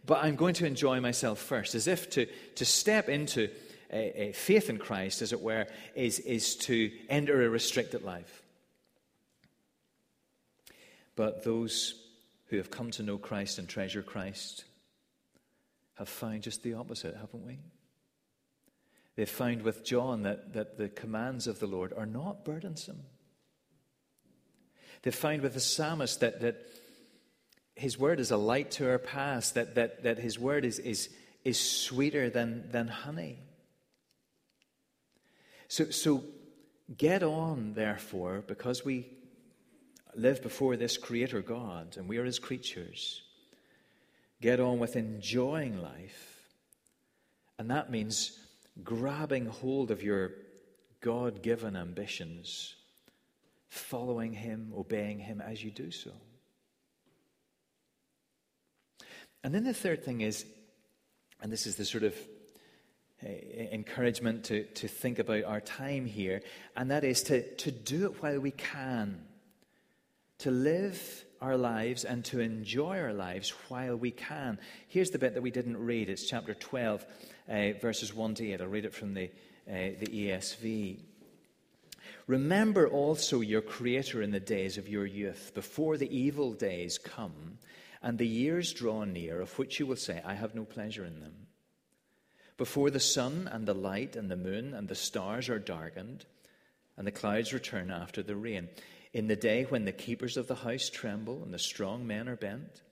but 0.04 0.22
I'm 0.22 0.36
going 0.36 0.54
to 0.54 0.66
enjoy 0.66 1.00
myself 1.00 1.38
first, 1.38 1.74
as 1.74 1.86
if 1.86 2.10
to, 2.10 2.26
to 2.56 2.64
step 2.64 3.08
into 3.08 3.48
a, 3.90 4.28
a 4.28 4.32
faith 4.32 4.68
in 4.68 4.78
Christ, 4.78 5.22
as 5.22 5.32
it 5.32 5.40
were, 5.40 5.66
is, 5.94 6.18
is 6.18 6.56
to 6.56 6.90
enter 7.08 7.44
a 7.44 7.48
restricted 7.48 8.02
life. 8.02 8.42
But 11.16 11.42
those 11.42 11.94
who 12.46 12.58
have 12.58 12.70
come 12.70 12.90
to 12.92 13.02
know 13.02 13.18
Christ 13.18 13.58
and 13.58 13.68
treasure 13.68 14.02
Christ 14.02 14.64
have 15.94 16.08
found 16.08 16.42
just 16.42 16.62
the 16.62 16.74
opposite, 16.74 17.16
haven't 17.16 17.44
we? 17.44 17.58
They've 19.16 19.28
found 19.28 19.62
with 19.62 19.82
John 19.82 20.22
that, 20.22 20.52
that 20.52 20.76
the 20.76 20.90
commands 20.90 21.46
of 21.46 21.58
the 21.58 21.66
Lord 21.66 21.94
are 21.96 22.06
not 22.06 22.44
burdensome. 22.44 23.02
They've 25.02 25.14
found 25.14 25.40
with 25.40 25.54
the 25.54 25.60
psalmist 25.60 26.20
that, 26.20 26.40
that 26.42 26.66
his 27.74 27.98
word 27.98 28.20
is 28.20 28.30
a 28.30 28.36
light 28.36 28.70
to 28.72 28.88
our 28.88 28.98
path, 28.98 29.54
that, 29.54 29.74
that, 29.76 30.02
that 30.02 30.18
his 30.18 30.38
word 30.38 30.64
is, 30.66 30.78
is, 30.78 31.08
is 31.44 31.58
sweeter 31.58 32.28
than, 32.28 32.70
than 32.70 32.88
honey. 32.88 33.38
So, 35.68 35.90
so 35.90 36.24
get 36.96 37.22
on, 37.22 37.72
therefore, 37.74 38.44
because 38.46 38.84
we 38.84 39.06
live 40.16 40.42
before 40.42 40.76
this 40.76 40.96
Creator 40.96 41.42
God 41.42 41.96
and 41.96 42.08
we 42.08 42.18
are 42.18 42.24
His 42.24 42.38
creatures. 42.38 43.22
Get 44.40 44.60
on 44.60 44.78
with 44.78 44.96
enjoying 44.96 45.80
life. 45.80 46.42
And 47.58 47.70
that 47.70 47.90
means 47.90 48.38
grabbing 48.82 49.46
hold 49.46 49.90
of 49.90 50.02
your 50.02 50.32
God 51.00 51.42
given 51.42 51.76
ambitions, 51.76 52.74
following 53.68 54.32
Him, 54.32 54.72
obeying 54.76 55.18
Him 55.18 55.40
as 55.40 55.62
you 55.62 55.70
do 55.70 55.90
so. 55.90 56.10
And 59.44 59.54
then 59.54 59.64
the 59.64 59.74
third 59.74 60.04
thing 60.04 60.22
is, 60.22 60.44
and 61.40 61.52
this 61.52 61.66
is 61.66 61.76
the 61.76 61.84
sort 61.84 62.02
of 62.02 62.14
uh, 63.24 63.28
encouragement 63.72 64.44
to, 64.44 64.64
to 64.64 64.88
think 64.88 65.18
about 65.18 65.44
our 65.44 65.60
time 65.60 66.04
here, 66.04 66.42
and 66.76 66.90
that 66.90 67.04
is 67.04 67.22
to, 67.24 67.54
to 67.56 67.70
do 67.70 68.06
it 68.06 68.22
while 68.22 68.40
we 68.40 68.50
can 68.50 69.20
to 70.38 70.50
live 70.50 71.24
our 71.40 71.56
lives 71.56 72.04
and 72.04 72.24
to 72.26 72.40
enjoy 72.40 72.98
our 72.98 73.12
lives 73.12 73.50
while 73.68 73.96
we 73.96 74.10
can. 74.10 74.58
Here's 74.88 75.10
the 75.10 75.18
bit 75.18 75.34
that 75.34 75.42
we 75.42 75.50
didn't 75.50 75.76
read. 75.76 76.08
It's 76.08 76.28
chapter 76.28 76.54
12, 76.54 77.06
uh, 77.48 77.72
verses 77.80 78.14
1 78.14 78.34
to 78.36 78.52
8. 78.52 78.60
I'll 78.60 78.66
read 78.66 78.84
it 78.84 78.94
from 78.94 79.14
the, 79.14 79.30
uh, 79.68 79.96
the 79.98 80.06
ESV. 80.06 81.00
Remember 82.26 82.88
also 82.88 83.40
your 83.40 83.60
Creator 83.62 84.22
in 84.22 84.30
the 84.30 84.40
days 84.40 84.78
of 84.78 84.88
your 84.88 85.06
youth, 85.06 85.52
before 85.54 85.96
the 85.96 86.16
evil 86.16 86.52
days 86.52 86.98
come 86.98 87.58
and 88.02 88.18
the 88.18 88.26
years 88.26 88.72
draw 88.72 89.04
near, 89.04 89.40
of 89.40 89.58
which 89.58 89.80
you 89.80 89.86
will 89.86 89.96
say, 89.96 90.22
I 90.24 90.34
have 90.34 90.54
no 90.54 90.64
pleasure 90.64 91.04
in 91.04 91.20
them. 91.20 91.46
Before 92.56 92.90
the 92.90 93.00
sun 93.00 93.48
and 93.50 93.66
the 93.66 93.74
light 93.74 94.16
and 94.16 94.30
the 94.30 94.36
moon 94.36 94.74
and 94.74 94.88
the 94.88 94.94
stars 94.94 95.48
are 95.48 95.58
darkened, 95.58 96.24
and 96.96 97.06
the 97.06 97.12
clouds 97.12 97.52
return 97.52 97.90
after 97.90 98.22
the 98.22 98.36
rain 98.36 98.68
in 99.16 99.28
the 99.28 99.34
day 99.34 99.64
when 99.70 99.86
the 99.86 99.92
keepers 99.92 100.36
of 100.36 100.46
the 100.46 100.54
house 100.54 100.90
tremble 100.90 101.42
and 101.42 101.54
the 101.54 101.58
strong 101.58 102.06
men 102.06 102.28
are 102.28 102.36
bent, 102.36 102.82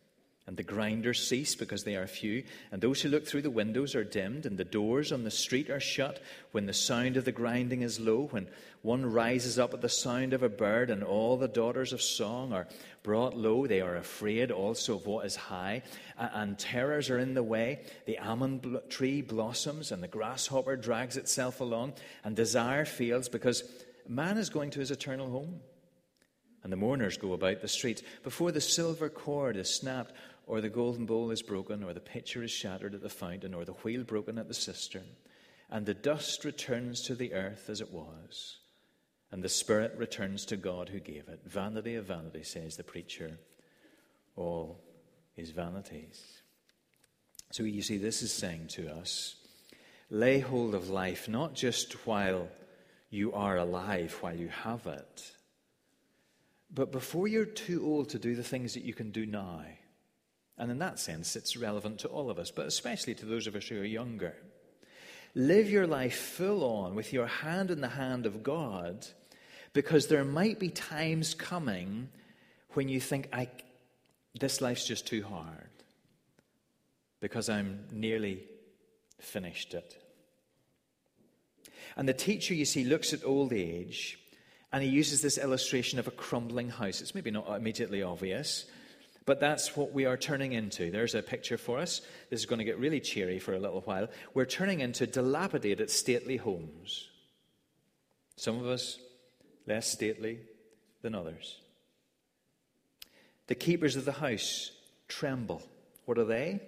and 0.46 0.56
the 0.56 0.62
grinders 0.62 1.28
cease 1.28 1.54
because 1.54 1.84
they 1.84 1.96
are 1.96 2.06
few, 2.06 2.42
and 2.72 2.80
those 2.80 3.02
who 3.02 3.10
look 3.10 3.26
through 3.26 3.42
the 3.42 3.50
windows 3.50 3.94
are 3.94 4.04
dimmed, 4.04 4.46
and 4.46 4.56
the 4.56 4.64
doors 4.64 5.12
on 5.12 5.22
the 5.22 5.30
street 5.30 5.68
are 5.68 5.80
shut, 5.80 6.22
when 6.52 6.64
the 6.64 6.72
sound 6.72 7.18
of 7.18 7.26
the 7.26 7.32
grinding 7.32 7.82
is 7.82 8.00
low, 8.00 8.28
when 8.30 8.48
one 8.80 9.04
rises 9.04 9.58
up 9.58 9.74
at 9.74 9.82
the 9.82 9.88
sound 9.90 10.32
of 10.32 10.42
a 10.42 10.48
bird, 10.48 10.88
and 10.88 11.04
all 11.04 11.36
the 11.36 11.46
daughters 11.46 11.92
of 11.92 12.00
song 12.00 12.54
are 12.54 12.68
brought 13.02 13.36
low, 13.36 13.66
they 13.66 13.82
are 13.82 13.96
afraid 13.96 14.50
also 14.50 14.96
of 14.96 15.04
what 15.04 15.26
is 15.26 15.36
high, 15.36 15.82
and 16.16 16.58
terrors 16.58 17.10
are 17.10 17.18
in 17.18 17.34
the 17.34 17.42
way. 17.42 17.80
The 18.06 18.18
almond 18.18 18.80
tree 18.88 19.20
blossoms, 19.20 19.92
and 19.92 20.02
the 20.02 20.08
grasshopper 20.08 20.76
drags 20.76 21.18
itself 21.18 21.60
along, 21.60 21.92
and 22.24 22.34
desire 22.34 22.86
fails 22.86 23.28
because 23.28 23.62
man 24.08 24.38
is 24.38 24.48
going 24.48 24.70
to 24.70 24.80
his 24.80 24.90
eternal 24.90 25.28
home 25.28 25.60
and 26.64 26.72
the 26.72 26.76
mourners 26.76 27.16
go 27.16 27.34
about 27.34 27.60
the 27.60 27.68
streets. 27.68 28.02
Before 28.24 28.50
the 28.50 28.60
silver 28.60 29.08
cord 29.08 29.56
is 29.56 29.72
snapped, 29.72 30.12
or 30.46 30.60
the 30.60 30.68
golden 30.68 31.06
bowl 31.06 31.30
is 31.30 31.42
broken, 31.42 31.84
or 31.84 31.92
the 31.92 32.00
pitcher 32.00 32.42
is 32.42 32.50
shattered 32.50 32.94
at 32.94 33.02
the 33.02 33.08
fountain, 33.08 33.54
or 33.54 33.64
the 33.64 33.72
wheel 33.72 34.02
broken 34.02 34.38
at 34.38 34.48
the 34.48 34.54
cistern, 34.54 35.06
and 35.70 35.86
the 35.86 35.94
dust 35.94 36.44
returns 36.44 37.02
to 37.02 37.14
the 37.14 37.32
earth 37.34 37.68
as 37.68 37.80
it 37.80 37.92
was, 37.92 38.58
and 39.30 39.42
the 39.42 39.48
spirit 39.48 39.94
returns 39.96 40.44
to 40.46 40.56
God 40.56 40.88
who 40.88 41.00
gave 41.00 41.28
it. 41.28 41.40
Vanity 41.44 41.94
of 41.94 42.06
vanity, 42.06 42.42
says 42.42 42.76
the 42.76 42.84
preacher. 42.84 43.38
All 44.36 44.80
is 45.36 45.50
vanities. 45.50 46.42
So 47.52 47.62
you 47.62 47.82
see, 47.82 47.98
this 47.98 48.22
is 48.22 48.32
saying 48.32 48.68
to 48.68 48.90
us 48.90 49.36
lay 50.10 50.38
hold 50.38 50.74
of 50.74 50.90
life 50.90 51.28
not 51.28 51.54
just 51.54 51.92
while 52.06 52.48
you 53.10 53.32
are 53.32 53.56
alive, 53.56 54.16
while 54.20 54.36
you 54.36 54.48
have 54.48 54.86
it, 54.86 55.32
but 56.74 56.90
before 56.90 57.28
you're 57.28 57.44
too 57.44 57.84
old 57.84 58.08
to 58.10 58.18
do 58.18 58.34
the 58.34 58.42
things 58.42 58.74
that 58.74 58.84
you 58.84 58.92
can 58.92 59.10
do 59.10 59.24
now. 59.24 59.62
And 60.58 60.70
in 60.70 60.78
that 60.80 60.98
sense, 60.98 61.36
it's 61.36 61.56
relevant 61.56 62.00
to 62.00 62.08
all 62.08 62.30
of 62.30 62.38
us, 62.38 62.50
but 62.50 62.66
especially 62.66 63.14
to 63.16 63.26
those 63.26 63.46
of 63.46 63.56
us 63.56 63.68
who 63.68 63.80
are 63.80 63.84
younger. 63.84 64.34
Live 65.34 65.68
your 65.68 65.86
life 65.86 66.16
full 66.16 66.62
on 66.64 66.94
with 66.94 67.12
your 67.12 67.26
hand 67.26 67.70
in 67.70 67.80
the 67.80 67.88
hand 67.88 68.26
of 68.26 68.42
God, 68.42 69.06
because 69.72 70.06
there 70.06 70.24
might 70.24 70.60
be 70.60 70.68
times 70.68 71.34
coming 71.34 72.08
when 72.70 72.88
you 72.88 73.00
think, 73.00 73.28
I, 73.32 73.48
this 74.38 74.60
life's 74.60 74.86
just 74.86 75.06
too 75.06 75.24
hard, 75.24 75.70
because 77.20 77.48
I'm 77.48 77.84
nearly 77.90 78.44
finished 79.20 79.74
it. 79.74 79.96
And 81.96 82.08
the 82.08 82.14
teacher, 82.14 82.54
you 82.54 82.64
see, 82.64 82.84
looks 82.84 83.12
at 83.12 83.24
old 83.24 83.52
age 83.52 84.18
and 84.74 84.82
he 84.82 84.88
uses 84.88 85.22
this 85.22 85.38
illustration 85.38 86.00
of 86.00 86.08
a 86.08 86.10
crumbling 86.10 86.68
house. 86.68 87.00
It's 87.00 87.14
maybe 87.14 87.30
not 87.30 87.48
immediately 87.48 88.02
obvious, 88.02 88.64
but 89.24 89.38
that's 89.38 89.76
what 89.76 89.92
we 89.92 90.04
are 90.04 90.16
turning 90.16 90.50
into. 90.50 90.90
There's 90.90 91.14
a 91.14 91.22
picture 91.22 91.56
for 91.56 91.78
us. 91.78 92.00
This 92.28 92.40
is 92.40 92.46
going 92.46 92.58
to 92.58 92.64
get 92.64 92.80
really 92.80 92.98
cheery 92.98 93.38
for 93.38 93.54
a 93.54 93.58
little 93.60 93.82
while. 93.82 94.08
We're 94.34 94.46
turning 94.46 94.80
into 94.80 95.06
dilapidated, 95.06 95.90
stately 95.90 96.38
homes. 96.38 97.08
Some 98.34 98.58
of 98.58 98.66
us 98.66 98.98
less 99.64 99.88
stately 99.88 100.40
than 101.02 101.14
others. 101.14 101.60
The 103.46 103.54
keepers 103.54 103.94
of 103.94 104.04
the 104.04 104.10
house 104.10 104.72
tremble. 105.06 105.62
What 106.04 106.18
are 106.18 106.24
they? 106.24 106.62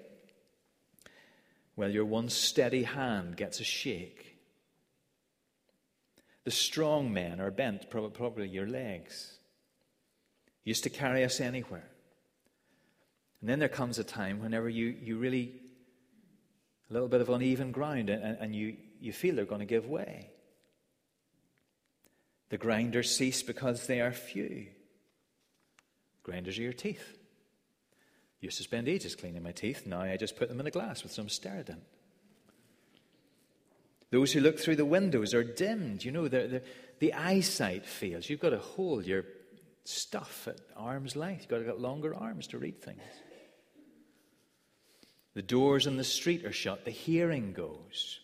Well, 1.75 1.91
your 1.91 2.05
one 2.05 2.29
steady 2.29 2.85
hand 2.85 3.37
gets 3.37 3.59
a 3.59 3.65
shake. 3.65 4.36
The 6.47 6.53
strong 6.53 7.13
men 7.13 7.41
are 7.41 7.51
bent, 7.51 7.91
probably 7.91 8.47
your 8.47 8.69
legs. 8.69 9.33
Used 10.63 10.85
to 10.85 10.91
carry 10.91 11.25
us 11.25 11.41
anywhere. 11.41 11.89
And 13.41 13.51
then 13.51 13.59
there 13.59 13.69
comes 13.69 13.99
a 13.99 14.05
time 14.05 14.41
whenever 14.41 14.69
you, 14.69 14.95
you 15.03 15.19
really, 15.19 15.55
a 16.89 16.93
little 16.93 17.09
bit 17.09 17.21
of 17.21 17.31
uneven 17.31 17.73
ground, 17.73 18.11
and, 18.11 18.39
and 18.39 18.55
you, 18.55 18.77
you 19.01 19.13
feel 19.13 19.35
they're 19.35 19.45
going 19.45 19.59
to 19.59 19.67
give 19.67 19.89
way. 19.89 20.31
The 22.51 22.59
grinders 22.59 23.13
cease 23.13 23.43
because 23.43 23.89
they 23.89 24.01
are 24.01 24.13
few. 24.13 24.69
Grinders 26.23 26.61
are 26.61 26.63
your 26.63 26.73
teeth. 26.73 27.19
Used 28.41 28.59
to 28.59 28.63
spend 28.63 28.89
ages 28.89 29.17
cleaning 29.17 29.43
my 29.43 29.51
teeth. 29.51 29.85
Now 29.85 30.03
I 30.03 30.17
just 30.17 30.37
put 30.37 30.49
them 30.49 30.61
in 30.61 30.67
a 30.69 30.71
glass 30.71 31.03
with 31.03 31.11
some 31.11 31.27
Steradent. 31.27 31.83
Those 34.11 34.33
who 34.33 34.41
look 34.41 34.59
through 34.59 34.77
the 34.77 34.85
windows 34.85 35.35
are 35.35 35.45
dimmed. 35.45 36.05
You 36.05 36.13
know, 36.13 36.29
the, 36.29 36.47
the, 36.47 36.63
the 37.01 37.13
eyesight 37.13 37.87
fails. 37.87 38.31
You've 38.31 38.41
got 38.41 38.51
to 38.51 38.59
hold 38.59 39.05
your 39.05 39.25
stuff 39.85 40.49
at 40.49 40.61
arm's 40.77 41.17
length. 41.17 41.43
You've 41.43 41.51
got 41.51 41.59
to 41.59 41.65
get 41.65 41.81
longer 41.81 42.15
arms 42.15 42.47
to 42.49 42.59
read 42.59 42.81
things. 42.81 43.03
The 45.35 45.43
doors 45.43 45.87
in 45.87 45.97
the 45.97 46.05
street 46.05 46.45
are 46.45 46.53
shut. 46.53 46.85
The 46.85 46.91
hearing 46.91 47.53
goes. 47.53 48.21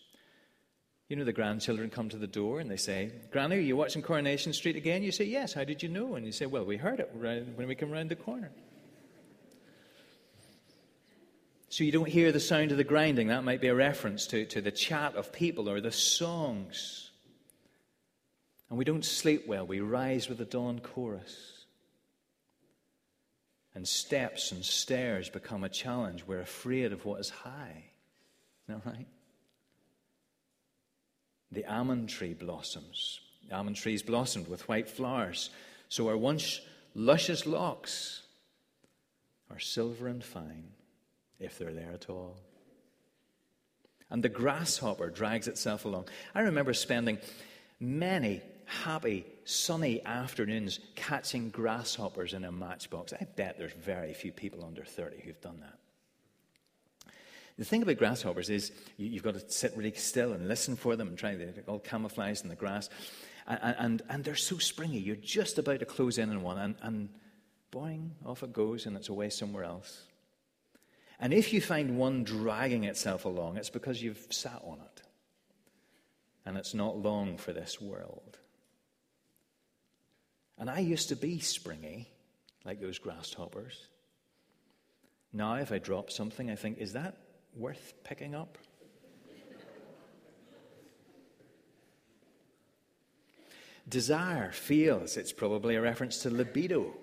You 1.09 1.17
know, 1.17 1.25
the 1.25 1.33
grandchildren 1.33 1.91
come 1.91 2.09
to 2.09 2.17
the 2.17 2.25
door 2.25 2.59
and 2.59 2.71
they 2.71 2.77
say, 2.77 3.11
Granny, 3.31 3.57
are 3.57 3.59
you 3.59 3.75
watching 3.75 4.01
Coronation 4.01 4.51
Street 4.51 4.75
again? 4.75 5.03
You 5.03 5.11
say, 5.11 5.25
Yes. 5.25 5.53
How 5.53 5.63
did 5.63 5.83
you 5.83 5.89
know? 5.89 6.15
And 6.15 6.25
you 6.25 6.31
say, 6.31 6.47
Well, 6.47 6.65
we 6.65 6.77
heard 6.77 6.99
it 6.99 7.11
when 7.13 7.67
we 7.67 7.75
came 7.75 7.91
round 7.91 8.09
the 8.09 8.15
corner. 8.15 8.51
So 11.73 11.83
you 11.83 11.91
don't 11.91 12.07
hear 12.07 12.31
the 12.31 12.39
sound 12.39 12.69
of 12.69 12.77
the 12.77 12.83
grinding. 12.83 13.29
That 13.29 13.43
might 13.43 13.59
be 13.59 13.69
a 13.69 13.73
reference 13.73 14.27
to, 14.27 14.45
to 14.45 14.61
the 14.61 14.69
chat 14.69 15.15
of 15.15 15.33
people 15.33 15.67
or 15.67 15.81
the 15.81 15.91
songs. 15.91 17.09
And 18.69 18.77
we 18.77 18.85
don't 18.85 19.03
sleep 19.03 19.47
well. 19.47 19.65
We 19.65 19.79
rise 19.79 20.29
with 20.29 20.37
the 20.37 20.45
dawn 20.45 20.81
chorus. 20.81 21.65
And 23.73 23.87
steps 23.87 24.51
and 24.51 24.63
stairs 24.63 25.29
become 25.29 25.63
a 25.63 25.69
challenge. 25.69 26.25
We're 26.27 26.41
afraid 26.41 26.93
of 26.93 27.05
what 27.05 27.19
is 27.19 27.31
high. 27.31 27.85
Isn't 28.69 28.85
that 28.85 28.91
right? 28.91 29.07
The 31.51 31.65
almond 31.65 32.09
tree 32.09 32.35
blossoms. 32.35 33.19
The 33.49 33.55
almond 33.55 33.77
trees 33.77 34.03
blossomed 34.03 34.47
with 34.47 34.69
white 34.69 34.89
flowers. 34.91 35.49
So 35.89 36.07
our 36.07 36.17
once 36.17 36.61
luscious 36.93 37.47
locks 37.47 38.21
are 39.49 39.57
silver 39.57 40.07
and 40.07 40.23
fine 40.23 40.72
if 41.43 41.57
they're 41.57 41.73
there 41.73 41.91
at 41.93 42.09
all. 42.09 42.37
And 44.09 44.23
the 44.23 44.29
grasshopper 44.29 45.09
drags 45.09 45.47
itself 45.47 45.85
along. 45.85 46.07
I 46.35 46.41
remember 46.41 46.73
spending 46.73 47.17
many 47.79 48.41
happy, 48.65 49.25
sunny 49.45 50.03
afternoons 50.05 50.79
catching 50.95 51.49
grasshoppers 51.49 52.33
in 52.33 52.43
a 52.43 52.51
matchbox. 52.51 53.13
I 53.13 53.25
bet 53.35 53.57
there's 53.57 53.73
very 53.73 54.13
few 54.13 54.31
people 54.31 54.63
under 54.63 54.83
30 54.83 55.21
who've 55.21 55.41
done 55.41 55.59
that. 55.61 55.77
The 57.57 57.65
thing 57.65 57.83
about 57.83 57.97
grasshoppers 57.97 58.49
is 58.49 58.71
you, 58.97 59.13
have 59.13 59.23
got 59.23 59.33
to 59.35 59.51
sit 59.51 59.73
really 59.77 59.93
still 59.93 60.33
and 60.33 60.47
listen 60.47 60.75
for 60.75 60.95
them 60.95 61.07
and 61.07 61.17
try, 61.17 61.35
they're 61.35 61.53
all 61.67 61.79
camouflaged 61.79 62.43
in 62.43 62.49
the 62.49 62.55
grass. 62.55 62.89
And, 63.45 63.75
and, 63.77 64.01
and 64.09 64.23
they're 64.23 64.35
so 64.35 64.57
springy. 64.57 64.99
You're 64.99 65.15
just 65.17 65.59
about 65.59 65.79
to 65.79 65.85
close 65.85 66.17
in 66.17 66.29
on 66.31 66.41
one, 66.41 66.57
and, 66.57 66.75
and 66.81 67.09
boing, 67.71 68.11
off 68.25 68.41
it 68.41 68.53
goes, 68.53 68.85
and 68.85 68.95
it's 68.95 69.09
away 69.09 69.29
somewhere 69.29 69.65
else. 69.65 70.03
And 71.19 71.33
if 71.33 71.53
you 71.53 71.61
find 71.61 71.97
one 71.97 72.23
dragging 72.23 72.83
itself 72.83 73.25
along, 73.25 73.57
it's 73.57 73.69
because 73.69 74.01
you've 74.01 74.27
sat 74.29 74.61
on 74.63 74.79
it. 74.79 75.01
And 76.45 76.57
it's 76.57 76.73
not 76.73 76.97
long 76.97 77.37
for 77.37 77.53
this 77.53 77.79
world. 77.79 78.37
And 80.57 80.69
I 80.69 80.79
used 80.79 81.09
to 81.09 81.15
be 81.15 81.39
springy, 81.39 82.09
like 82.65 82.81
those 82.81 82.99
grasshoppers. 82.99 83.87
Now, 85.31 85.55
if 85.55 85.71
I 85.71 85.79
drop 85.79 86.11
something, 86.11 86.51
I 86.51 86.55
think, 86.55 86.77
is 86.77 86.93
that 86.93 87.17
worth 87.55 87.93
picking 88.03 88.35
up? 88.35 88.57
Desire 93.89 94.51
feels, 94.51 95.17
it's 95.17 95.33
probably 95.33 95.75
a 95.75 95.81
reference 95.81 96.19
to 96.19 96.29
libido. 96.29 96.93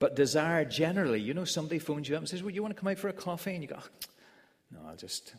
But 0.00 0.16
desire 0.16 0.64
generally, 0.64 1.20
you 1.20 1.34
know, 1.34 1.44
somebody 1.44 1.78
phones 1.78 2.08
you 2.08 2.16
up 2.16 2.22
and 2.22 2.28
says, 2.28 2.42
Well, 2.42 2.50
you 2.50 2.62
want 2.62 2.74
to 2.74 2.80
come 2.80 2.88
out 2.88 2.98
for 2.98 3.08
a 3.08 3.12
coffee? 3.12 3.52
And 3.52 3.62
you 3.62 3.68
go, 3.68 3.76
oh, 3.78 3.88
No, 4.72 4.80
I'll 4.88 4.96
just, 4.96 5.34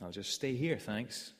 I'll 0.00 0.12
just 0.12 0.32
stay 0.32 0.54
here, 0.54 0.78
thanks. 0.78 1.32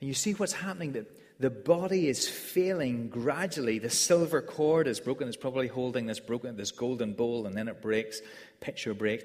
And 0.00 0.08
you 0.08 0.14
see 0.14 0.32
what's 0.32 0.52
happening 0.52 0.92
that 0.92 1.10
the 1.40 1.50
body 1.50 2.08
is 2.08 2.28
failing 2.28 3.08
gradually. 3.08 3.80
The 3.80 3.90
silver 3.90 4.40
cord 4.40 4.86
is 4.86 5.00
broken. 5.00 5.26
It's 5.26 5.36
probably 5.36 5.66
holding 5.66 6.06
this 6.06 6.20
broken, 6.20 6.56
this 6.56 6.70
golden 6.70 7.12
bowl, 7.12 7.46
and 7.46 7.56
then 7.56 7.66
it 7.66 7.82
breaks. 7.82 8.20
Picture 8.60 8.94
break. 8.94 9.24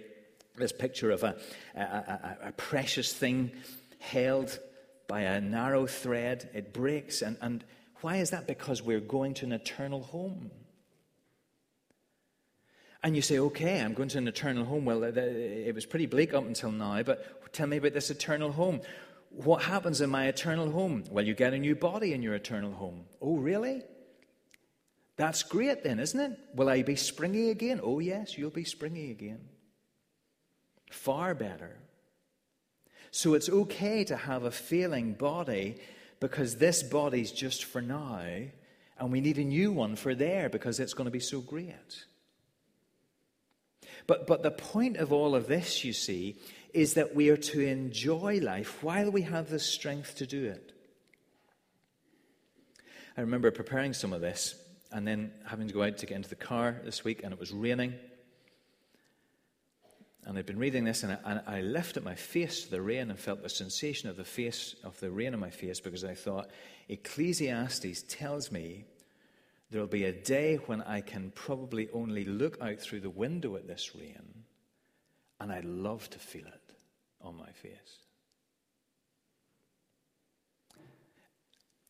This 0.57 0.71
picture 0.71 1.11
of 1.11 1.21
a, 1.21 1.37
a, 1.75 1.79
a, 1.79 2.37
a 2.47 2.51
precious 2.53 3.13
thing 3.13 3.51
held 3.99 4.57
by 5.07 5.21
a 5.21 5.39
narrow 5.39 5.85
thread. 5.85 6.49
It 6.55 6.73
breaks, 6.73 7.21
and, 7.21 7.37
and 7.39 7.63
why 8.01 8.17
is 8.17 8.29
that? 8.31 8.47
Because 8.47 8.81
we're 8.81 8.99
going 8.99 9.33
to 9.35 9.45
an 9.45 9.51
eternal 9.51 10.01
home. 10.01 10.51
And 13.01 13.15
you 13.15 13.21
say, 13.21 13.39
okay, 13.39 13.79
I'm 13.79 13.93
going 13.93 14.09
to 14.09 14.17
an 14.17 14.27
eternal 14.27 14.65
home. 14.65 14.85
Well, 14.85 15.03
it 15.03 15.73
was 15.73 15.85
pretty 15.85 16.05
bleak 16.05 16.33
up 16.33 16.45
until 16.45 16.71
now, 16.71 17.01
but 17.03 17.53
tell 17.53 17.67
me 17.67 17.77
about 17.77 17.93
this 17.93 18.09
eternal 18.09 18.51
home. 18.51 18.81
What 19.29 19.61
happens 19.61 20.01
in 20.01 20.09
my 20.09 20.27
eternal 20.27 20.69
home? 20.71 21.05
Well, 21.09 21.25
you 21.25 21.33
get 21.33 21.53
a 21.53 21.57
new 21.57 21.75
body 21.75 22.13
in 22.13 22.21
your 22.21 22.33
eternal 22.33 22.73
home. 22.73 23.05
Oh, 23.21 23.37
really? 23.37 23.83
That's 25.15 25.43
great 25.43 25.83
then, 25.83 25.99
isn't 25.99 26.19
it? 26.19 26.39
Will 26.55 26.69
I 26.69 26.81
be 26.81 26.95
springy 26.95 27.51
again? 27.51 27.79
Oh, 27.83 27.99
yes, 27.99 28.37
you'll 28.37 28.49
be 28.49 28.63
springy 28.63 29.11
again. 29.11 29.41
Far 30.89 31.35
better. 31.35 31.77
So 33.11 33.33
it's 33.33 33.49
okay 33.49 34.03
to 34.05 34.15
have 34.15 34.43
a 34.43 34.51
failing 34.51 35.13
body 35.13 35.77
because 36.19 36.57
this 36.57 36.83
body's 36.83 37.31
just 37.31 37.65
for 37.65 37.81
now, 37.81 38.21
and 38.97 39.11
we 39.11 39.21
need 39.21 39.37
a 39.37 39.43
new 39.43 39.71
one 39.71 39.95
for 39.95 40.13
there 40.13 40.49
because 40.49 40.79
it's 40.79 40.93
going 40.93 41.05
to 41.05 41.11
be 41.11 41.19
so 41.19 41.39
great. 41.39 42.05
But, 44.07 44.27
but 44.27 44.43
the 44.43 44.51
point 44.51 44.97
of 44.97 45.13
all 45.13 45.35
of 45.35 45.47
this, 45.47 45.83
you 45.83 45.93
see, 45.93 46.37
is 46.73 46.95
that 46.95 47.15
we 47.15 47.29
are 47.29 47.37
to 47.37 47.61
enjoy 47.61 48.39
life 48.39 48.83
while 48.83 49.11
we 49.11 49.23
have 49.23 49.49
the 49.49 49.59
strength 49.59 50.15
to 50.17 50.27
do 50.27 50.45
it. 50.45 50.73
I 53.17 53.21
remember 53.21 53.51
preparing 53.51 53.93
some 53.93 54.13
of 54.13 54.21
this 54.21 54.55
and 54.91 55.07
then 55.07 55.31
having 55.45 55.67
to 55.67 55.73
go 55.73 55.83
out 55.83 55.97
to 55.99 56.05
get 56.05 56.15
into 56.15 56.29
the 56.29 56.35
car 56.35 56.81
this 56.83 57.03
week, 57.03 57.21
and 57.23 57.33
it 57.33 57.39
was 57.39 57.51
raining. 57.51 57.93
And 60.25 60.37
I'd 60.37 60.45
been 60.45 60.59
reading 60.59 60.83
this, 60.83 61.03
and 61.03 61.13
I, 61.13 61.17
and 61.25 61.41
I 61.47 61.61
lifted 61.61 62.03
my 62.03 62.15
face 62.15 62.63
to 62.63 62.71
the 62.71 62.81
rain 62.81 63.09
and 63.09 63.17
felt 63.17 63.41
the 63.41 63.49
sensation 63.49 64.09
of 64.09 64.17
the 64.17 64.25
face 64.25 64.75
of 64.83 64.99
the 64.99 65.09
rain 65.09 65.33
on 65.33 65.39
my 65.39 65.49
face 65.49 65.79
because 65.79 66.03
I 66.03 66.13
thought 66.13 66.49
Ecclesiastes 66.89 68.03
tells 68.07 68.51
me 68.51 68.85
there'll 69.71 69.87
be 69.87 70.05
a 70.05 70.11
day 70.11 70.57
when 70.57 70.81
I 70.81 71.01
can 71.01 71.31
probably 71.35 71.89
only 71.93 72.25
look 72.25 72.61
out 72.61 72.79
through 72.79 72.99
the 72.99 73.09
window 73.09 73.55
at 73.55 73.67
this 73.67 73.95
rain, 73.95 74.43
and 75.39 75.51
I'd 75.51 75.65
love 75.65 76.09
to 76.11 76.19
feel 76.19 76.47
it 76.47 76.73
on 77.21 77.37
my 77.37 77.51
face. 77.51 77.99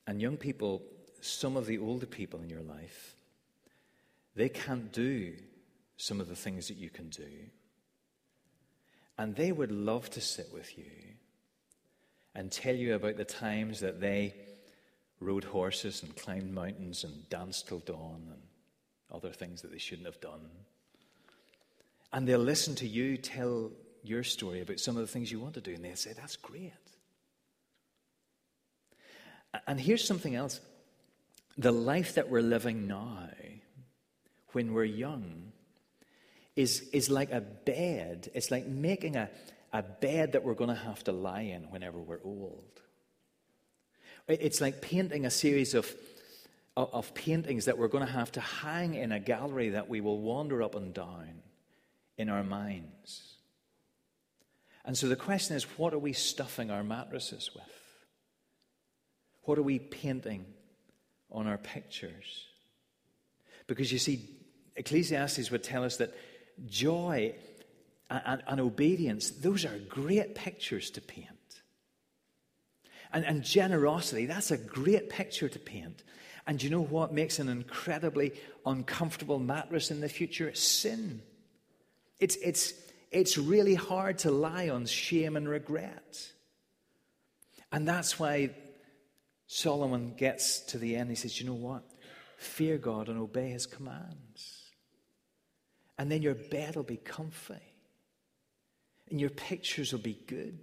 And 0.08 0.22
young 0.22 0.38
people, 0.38 0.82
some 1.22 1.58
of 1.58 1.66
the 1.66 1.78
older 1.78 2.06
people 2.06 2.42
in 2.42 2.50
your 2.50 2.62
life, 2.62 3.16
they 4.36 4.50
can't 4.50 4.92
do 4.92 5.34
some 5.98 6.22
of 6.22 6.30
the 6.30 6.36
things 6.36 6.68
that 6.68 6.78
you 6.78 6.90
can 6.90 7.10
do. 7.10 7.28
And 9.20 9.36
they 9.36 9.52
would 9.52 9.72
love 9.72 10.10
to 10.12 10.22
sit 10.22 10.48
with 10.54 10.78
you 10.78 10.86
and 12.34 12.50
tell 12.50 12.74
you 12.74 12.96
about 12.96 13.18
the 13.18 13.26
times 13.26 13.82
that 13.82 14.00
they 14.00 14.34
rode 15.20 15.44
horses 15.44 16.02
and 16.02 16.16
climbed 16.16 16.54
mountains 16.54 17.04
and 17.04 17.28
danced 17.30 17.68
till 17.68 17.80
dawn 17.80 18.30
and 18.32 18.42
other 19.12 19.32
things 19.32 19.62
that 19.62 19.74
they 19.74 19.78
shouldn't 19.78 20.06
have 20.06 20.22
done. 20.22 20.50
And 22.14 22.26
they'll 22.26 22.40
listen 22.40 22.76
to 22.76 22.88
you 22.88 23.18
tell 23.18 23.72
your 24.04 24.24
story 24.24 24.62
about 24.62 24.80
some 24.80 24.96
of 24.96 25.02
the 25.02 25.12
things 25.12 25.34
you 25.34 25.42
want 25.42 25.56
to 25.56 25.62
do, 25.62 25.74
and 25.74 25.84
they'll 25.84 25.98
say, 25.98 26.14
That's 26.14 26.38
great. 26.38 26.72
And 29.68 29.82
here's 29.82 30.08
something 30.08 30.34
else 30.34 30.62
the 31.58 31.74
life 31.74 32.16
that 32.16 32.30
we're 32.30 32.42
living 32.42 32.88
now, 32.88 33.28
when 34.54 34.74
we're 34.74 34.86
young, 34.86 35.52
is, 36.60 36.82
is 36.92 37.10
like 37.10 37.32
a 37.32 37.40
bed. 37.40 38.30
It's 38.34 38.52
like 38.52 38.68
making 38.68 39.16
a, 39.16 39.30
a 39.72 39.82
bed 39.82 40.34
that 40.34 40.44
we're 40.44 40.56
going 40.56 40.70
to 40.70 40.76
have 40.76 41.02
to 41.06 41.14
lie 41.14 41.44
in 41.44 41.72
whenever 41.72 41.98
we're 41.98 42.20
old. 42.22 42.82
It's 44.28 44.60
like 44.60 44.82
painting 44.82 45.26
a 45.26 45.32
series 45.32 45.74
of, 45.74 45.90
of 46.76 47.14
paintings 47.14 47.64
that 47.66 47.78
we're 47.78 47.88
going 47.88 48.06
to 48.06 48.12
have 48.12 48.34
to 48.34 48.42
hang 48.42 48.96
in 48.96 49.14
a 49.14 49.22
gallery 49.22 49.70
that 49.70 49.88
we 49.88 50.02
will 50.02 50.20
wander 50.20 50.62
up 50.62 50.76
and 50.76 50.94
down 50.94 51.44
in 52.18 52.28
our 52.28 52.44
minds. 52.44 53.38
And 54.84 54.98
so 54.98 55.08
the 55.08 55.16
question 55.16 55.56
is 55.56 55.64
what 55.78 55.94
are 55.94 56.00
we 56.00 56.12
stuffing 56.12 56.72
our 56.72 56.84
mattresses 56.84 57.52
with? 57.56 57.64
What 59.44 59.58
are 59.58 59.64
we 59.64 59.80
painting 59.80 60.46
on 61.32 61.48
our 61.48 61.58
pictures? 61.58 62.48
Because 63.66 63.94
you 63.94 63.98
see, 63.98 64.30
Ecclesiastes 64.76 65.50
would 65.52 65.64
tell 65.64 65.86
us 65.86 65.98
that 65.98 66.14
joy 66.68 67.36
and, 68.10 68.44
and 68.48 68.60
obedience, 68.60 69.30
those 69.32 69.66
are 69.66 69.78
great 69.90 70.36
pictures 70.36 70.90
to 70.92 71.02
paint. 71.02 71.28
And, 73.12 73.26
and 73.26 73.44
generosity, 73.44 74.26
that's 74.26 74.52
a 74.52 74.58
great 74.58 75.10
picture 75.10 75.50
to 75.50 75.60
paint. 75.60 76.04
And 76.46 76.62
you 76.62 76.70
know 76.70 76.82
what 76.84 77.14
makes 77.14 77.40
an 77.40 77.50
incredibly 77.50 78.34
uncomfortable 78.66 79.40
mattress 79.40 79.92
in 79.92 80.00
the 80.00 80.10
future? 80.10 80.54
Sin. 80.54 81.22
It's, 82.20 82.36
it's, 82.38 82.74
it's 83.12 83.38
really 83.38 83.76
hard 83.76 84.20
to 84.20 84.32
lie 84.32 84.70
on 84.70 84.86
shame 84.86 85.36
and 85.36 85.48
regret. 85.48 86.32
And 87.72 87.88
that's 87.88 88.20
why 88.20 88.52
Solomon 89.48 90.14
gets 90.16 90.60
to 90.62 90.78
the 90.78 90.96
end. 90.96 91.10
He 91.10 91.16
says, 91.16 91.40
You 91.40 91.48
know 91.48 91.54
what? 91.54 91.84
Fear 92.38 92.78
God 92.78 93.10
and 93.10 93.20
obey 93.20 93.50
his 93.50 93.66
commands. 93.66 94.59
And 96.00 96.12
then 96.12 96.24
your 96.24 96.34
bed 96.34 96.76
will 96.76 96.84
be 96.84 96.98
comfy. 96.98 97.62
And 99.12 99.22
your 99.22 99.30
pictures 99.30 99.92
will 99.92 100.00
be 100.00 100.18
good 100.26 100.58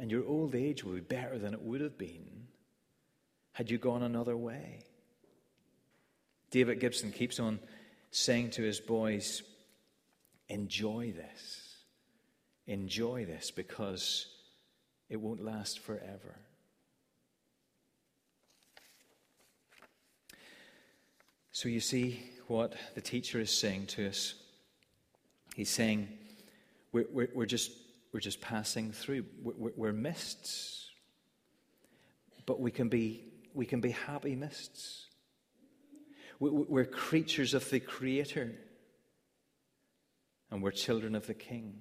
and 0.00 0.10
your 0.10 0.26
old 0.26 0.54
age 0.54 0.82
will 0.82 0.94
be 0.94 1.00
better 1.00 1.38
than 1.38 1.52
it 1.52 1.60
would 1.60 1.82
have 1.82 1.98
been 1.98 2.46
had 3.52 3.70
you 3.70 3.76
gone 3.76 4.02
another 4.02 4.34
way. 4.34 4.86
David 6.50 6.80
Gibson 6.80 7.12
keeps 7.12 7.38
on 7.38 7.60
saying 8.10 8.50
to 8.52 8.62
his 8.62 8.80
boys, 8.80 9.42
Enjoy 10.48 11.12
this. 11.12 11.76
Enjoy 12.66 13.26
this 13.26 13.50
because 13.50 14.26
it 15.10 15.20
won't 15.20 15.44
last 15.44 15.78
forever. 15.80 16.40
So 21.52 21.68
you 21.68 21.80
see 21.80 22.22
what 22.50 22.74
the 22.94 23.00
teacher 23.00 23.40
is 23.40 23.50
saying 23.50 23.86
to 23.86 24.08
us. 24.08 24.34
He's 25.54 25.70
saying, 25.70 26.08
we're, 26.92 27.06
we're, 27.10 27.28
we're 27.32 27.46
just 27.46 27.70
we're 28.12 28.20
just 28.20 28.40
passing 28.40 28.92
through. 28.92 29.24
We're, 29.42 29.70
we're 29.76 29.92
mists. 29.92 30.88
But 32.46 32.60
we 32.60 32.70
can 32.70 32.88
be, 32.88 33.24
we 33.54 33.66
can 33.66 33.80
be 33.80 33.90
happy 33.90 34.34
mists. 34.34 35.06
We're 36.40 36.86
creatures 36.86 37.54
of 37.54 37.68
the 37.70 37.80
Creator. 37.80 38.52
And 40.50 40.62
we're 40.62 40.72
children 40.72 41.14
of 41.14 41.26
the 41.26 41.34
King. 41.34 41.78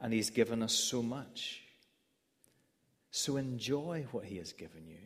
And 0.00 0.12
He's 0.12 0.30
given 0.30 0.62
us 0.62 0.72
so 0.72 1.02
much. 1.02 1.62
So 3.12 3.36
enjoy 3.36 4.06
what 4.10 4.24
He 4.24 4.38
has 4.38 4.52
given 4.52 4.88
you. 4.88 4.98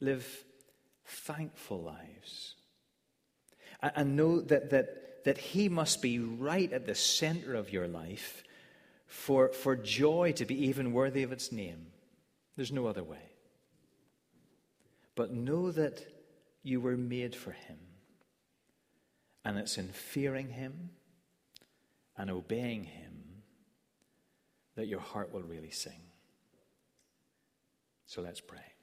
Live 0.00 0.45
thankful 1.06 1.82
lives. 1.82 2.54
And 3.82 4.16
know 4.16 4.40
that, 4.40 4.70
that 4.70 5.06
that 5.26 5.38
He 5.38 5.68
must 5.68 6.02
be 6.02 6.20
right 6.20 6.72
at 6.72 6.86
the 6.86 6.94
center 6.94 7.56
of 7.56 7.72
your 7.72 7.88
life 7.88 8.44
for, 9.08 9.48
for 9.48 9.74
joy 9.74 10.30
to 10.36 10.44
be 10.44 10.66
even 10.66 10.92
worthy 10.92 11.24
of 11.24 11.32
its 11.32 11.50
name. 11.50 11.88
There's 12.54 12.70
no 12.70 12.86
other 12.86 13.02
way. 13.02 13.32
But 15.16 15.32
know 15.32 15.72
that 15.72 16.06
you 16.62 16.80
were 16.80 16.96
made 16.96 17.34
for 17.34 17.50
Him. 17.50 17.78
And 19.44 19.58
it's 19.58 19.78
in 19.78 19.88
fearing 19.88 20.48
Him 20.48 20.90
and 22.16 22.30
obeying 22.30 22.84
Him 22.84 23.42
that 24.76 24.86
your 24.86 25.00
heart 25.00 25.34
will 25.34 25.42
really 25.42 25.72
sing. 25.72 26.02
So 28.06 28.22
let's 28.22 28.40
pray. 28.40 28.75